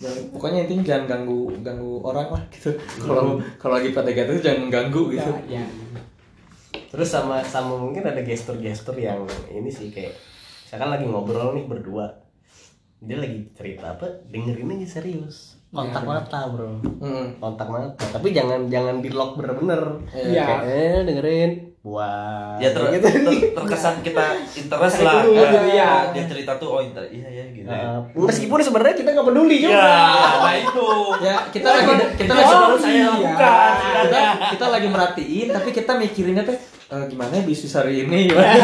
[0.00, 2.72] Jangan- pokoknya intinya jangan ganggu ganggu orang lah gitu.
[2.98, 5.30] Kalau kalau lagi PDKT itu jangan mengganggu gitu.
[5.46, 5.64] Ya, ya.
[6.86, 10.10] terus sama sama mungkin ada gestur-gestur yang ini sih kayak
[10.64, 12.18] misalkan lagi ngobrol nih berdua
[12.98, 17.38] dia lagi cerita apa dengerin aja serius kontak mata bro Mm.
[17.38, 20.42] kontak mata tapi jangan jangan di lock bener-bener Iya.
[20.42, 21.50] Kayak, eh dengerin
[21.80, 23.08] buat ya ter, gitu.
[23.08, 25.64] ter- terkesan kita interest lah dulu, kan.
[25.64, 25.90] iya.
[26.12, 29.78] dia cerita tuh oh inter iya ya gitu Uh, meskipun sebenarnya kita nggak peduli juga.
[29.78, 29.96] ya
[30.42, 30.88] nah itu
[31.22, 34.28] Ya, kita lagi kita lagi saya iya.
[34.50, 36.58] kita, lagi merhatiin tapi kita mikirinnya teh
[36.90, 38.26] "Eh, gimana ya bisnis hari ini?
[38.28, 38.54] Gimana?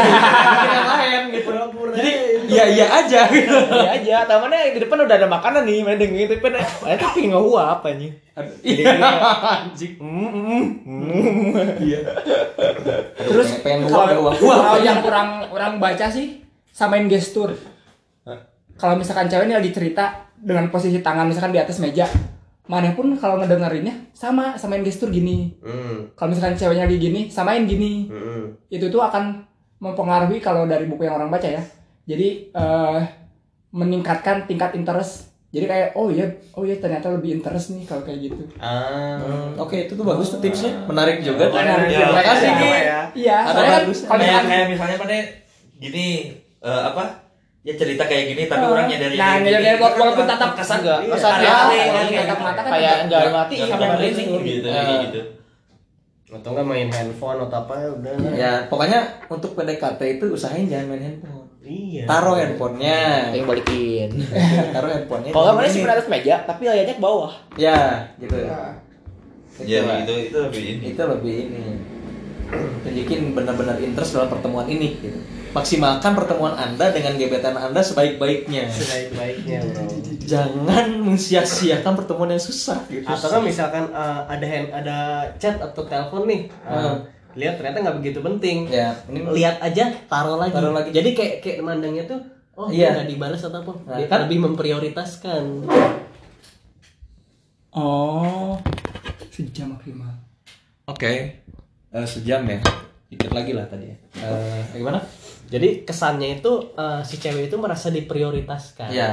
[0.66, 1.50] Yang lain gitu
[1.96, 2.12] jadi
[2.46, 3.20] iya iya aja.
[3.30, 6.98] Gitu Iya aja, tamannya di depan udah ada makanan nih, main dengan itu kan, eh
[6.98, 8.10] tapi nggak uap apa nih?
[8.60, 8.92] iya.
[9.64, 9.96] anjing.
[11.80, 12.00] Iya.
[13.16, 17.56] Terus pengen uang uang kalau yang kurang kurang baca sih samain gestur.
[18.76, 22.04] Kalau misalkan cewek ini lagi cerita dengan posisi tangan misalkan di atas meja,
[22.66, 25.54] mana pun kalau ngedengerinnya sama samain gestur gini.
[25.62, 26.10] Hmm.
[26.18, 28.10] Kalau misalkan ceweknya lagi gini, samain gini.
[28.10, 28.58] Hmm.
[28.66, 29.46] Itu tuh akan
[29.78, 31.62] mempengaruhi kalau dari buku yang orang baca ya.
[32.06, 33.00] Jadi eh,
[33.70, 35.30] meningkatkan tingkat interest.
[35.54, 36.26] Jadi kayak oh iya,
[36.58, 38.44] oh iya ternyata lebih interest nih kalau kayak gitu.
[38.60, 39.54] Ah.
[39.56, 41.56] oke itu tuh bagus tuh tipsnya menarik juga tuh.
[41.56, 43.00] Menarik Ya, terima kasih ya, ya.
[43.14, 45.16] Iya, Ada soalnya kan kalau kayak misalnya pada
[45.78, 46.06] gini
[46.60, 47.25] eh, apa
[47.66, 51.34] ya cerita kayak gini tapi orangnya dari Nah, wala- walaupun tatap kesan enggak, iya, kesan
[51.34, 51.82] aneh,
[52.14, 55.20] tatap mata kan Kayak nggak mati, Nggak sama gitu gitu kayak gitu.
[56.26, 58.12] Atau nggak main handphone atau apa ya udah.
[58.32, 61.42] ya pokoknya untuk PDKT itu usahain jangan main handphone.
[61.66, 62.06] Iya.
[62.06, 63.34] taruh handphonenya.
[63.34, 64.10] Yang balikin.
[64.74, 67.34] taruh handphonenya Kalau nggak mana sih atas meja, tapi layarnya ke bawah.
[67.58, 68.36] ya gitu.
[68.38, 68.78] Ya.
[69.58, 69.98] ya Lah.
[70.00, 70.84] itu itu lebih ini.
[70.94, 71.62] Itu lebih ini.
[72.86, 75.18] Tunjukin benar-benar interest dalam pertemuan ini gitu.
[75.56, 79.88] Maksimalkan pertemuan anda dengan gebetan anda sebaik-baiknya Sebaik-baiknya bro.
[80.22, 84.96] jangan mensia-siakan pertemuan yang susah gitu Atau kan misalkan eh, ada hand, ada
[85.34, 86.40] chat atau telepon nih.
[86.44, 86.98] eh, Hmm.
[87.34, 88.64] Lihat ternyata nggak begitu penting.
[88.66, 90.52] ya ini Lihat aja, taruh lagi.
[90.52, 90.88] Taruh lagi.
[90.90, 92.20] Jadi kayak kayak mandangnya tuh
[92.52, 92.96] Oh Iya.
[92.96, 93.72] nggak dibalas atau apa?
[93.84, 95.68] Nah, Dia kan- lebih memprioritaskan.
[97.70, 98.56] Oh,
[99.28, 100.08] sejam maksimal.
[100.86, 101.12] oke
[101.88, 102.56] Eh, sejam ya
[103.06, 104.96] dikit lagi lah tadi ya Eh, gimana
[105.46, 108.90] Jadi kesannya itu eh, si cewek itu merasa diprioritaskan.
[108.90, 109.10] ya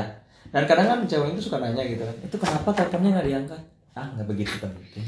[0.49, 3.61] dan kadang kan cewek itu suka nanya gitu kan itu kenapa teleponnya nggak diangkat?
[3.93, 5.05] Ah nggak begitu penting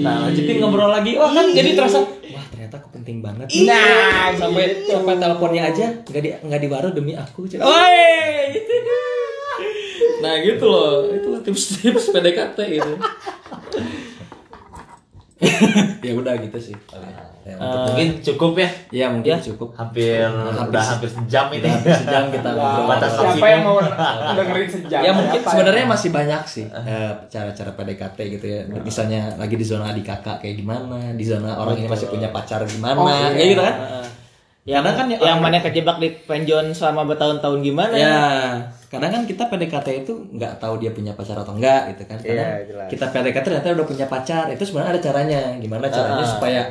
[0.00, 1.16] nah lanjutin ngobrol lagi.
[1.16, 4.92] Wah kan jadi terasa wah ternyata aku penting banget Nah, sampai gitu.
[4.92, 7.64] sampai teleponnya aja nggak di nggak diwaro demi aku Woi, gitu.
[10.24, 11.04] nah gitu loh.
[11.08, 12.92] Itu tips-tips PDKT gitu.
[16.00, 16.76] Ya udah gitu sih
[17.46, 20.26] ya, untuk mungkin cukup ya ya mungkin cukup hampir
[20.66, 22.84] udah hampir sejam ini hampir sejam kita ngobrol.
[22.88, 23.78] Batas Siapa yang mau
[24.34, 25.00] dengerin sejam?
[25.00, 29.54] ya mungkin Siapa sebenarnya yang- masih banyak sih eh, cara-cara PDKT gitu ya misalnya lagi
[29.54, 33.06] di zona adik kakak kayak gimana di zona orang ini masih punya pacar gimana Oh,
[33.06, 33.30] iya.
[33.30, 33.76] kayak gitu kan
[34.66, 37.94] Yang Kadang kan yang orang- mana kejebak di penjon selama bertahun-tahun gimana?
[37.94, 38.18] Ya,
[38.88, 42.18] kadang kan kita PDKT itu nggak tahu dia punya pacar atau enggak gitu kan.
[42.18, 42.90] Iya, jelas.
[42.90, 44.50] kita PDKT ternyata udah punya pacar.
[44.50, 45.40] Itu sebenarnya ada caranya.
[45.56, 46.66] Gimana caranya supaya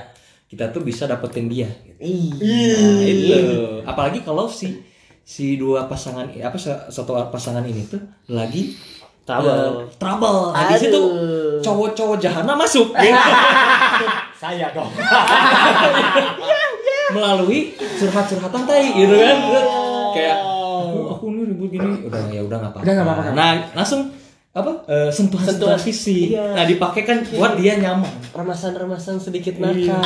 [0.46, 1.70] kita tuh bisa dapetin dia.
[1.98, 2.41] Gitu.
[2.41, 3.38] Nah, itu.
[3.86, 4.78] Apalagi kalau si
[5.26, 6.58] si dua pasangan apa
[6.91, 7.98] satu pasangan ini tuh
[8.30, 8.78] lagi
[9.26, 9.50] Trouble.
[9.50, 10.54] eh, trouble.
[10.54, 11.02] Nah, di situ
[11.66, 13.30] cowok-cowok jahana masuk gitu.
[14.41, 14.93] Saya dong.
[17.16, 19.38] melalui curhat-curhatan tai gitu kan.
[20.14, 21.89] Kayak aku aku nih ribut gini.
[22.06, 22.86] Udah ya udah nggak apa-apa.
[22.86, 23.32] Udah nggak apa-apa.
[23.34, 24.02] Nah, langsung
[24.56, 24.72] apa?
[24.88, 26.32] eh, sentuhan-sentuhan fisik.
[26.32, 28.08] Nah, dipakai kan buat dia nyaman.
[28.32, 29.99] Remasan-remasan sedikit nakal.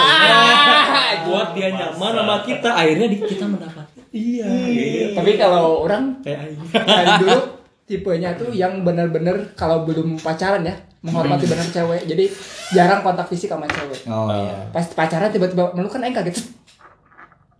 [1.29, 2.69] buat dia nyaman sama kita.
[2.73, 3.85] Akhirnya di, kita mendapat.
[4.09, 4.49] Iya.
[4.73, 5.13] gitu.
[5.13, 6.57] Tapi kalau orang Kayak aing.
[6.73, 7.37] dari dulu
[7.85, 12.25] tipenya tuh yang bener-bener kalau belum pacaran ya menghormati benar cewek jadi
[12.69, 14.67] jarang kontak fisik sama cewek Oh iya.
[14.69, 16.37] pas pacaran tiba-tiba meluk kan aing kaget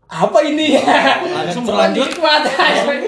[0.10, 0.74] apa ini
[1.30, 2.10] Langsung berlanjut.
[2.10, 2.42] nikmat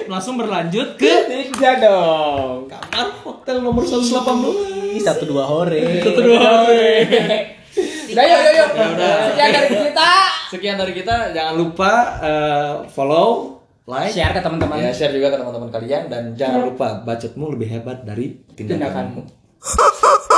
[0.06, 5.02] Langsung berlanjut ke tidak dong kamar hotel nomor 118.
[5.02, 5.98] Satu dua hore.
[5.98, 7.10] Satu dua hari.
[8.12, 8.70] udah yuk yuk yuk
[9.34, 10.10] Ya sekian dari kita
[10.52, 11.16] Sekian dari kita.
[11.32, 16.22] Jangan lupa eh, follow, like, share ke teman-teman Ya, share juga ke teman-teman kalian dan
[16.36, 19.22] jangan lupa bacotmu lebih hebat dari tindakanmu.
[19.22, 19.22] tindakanmu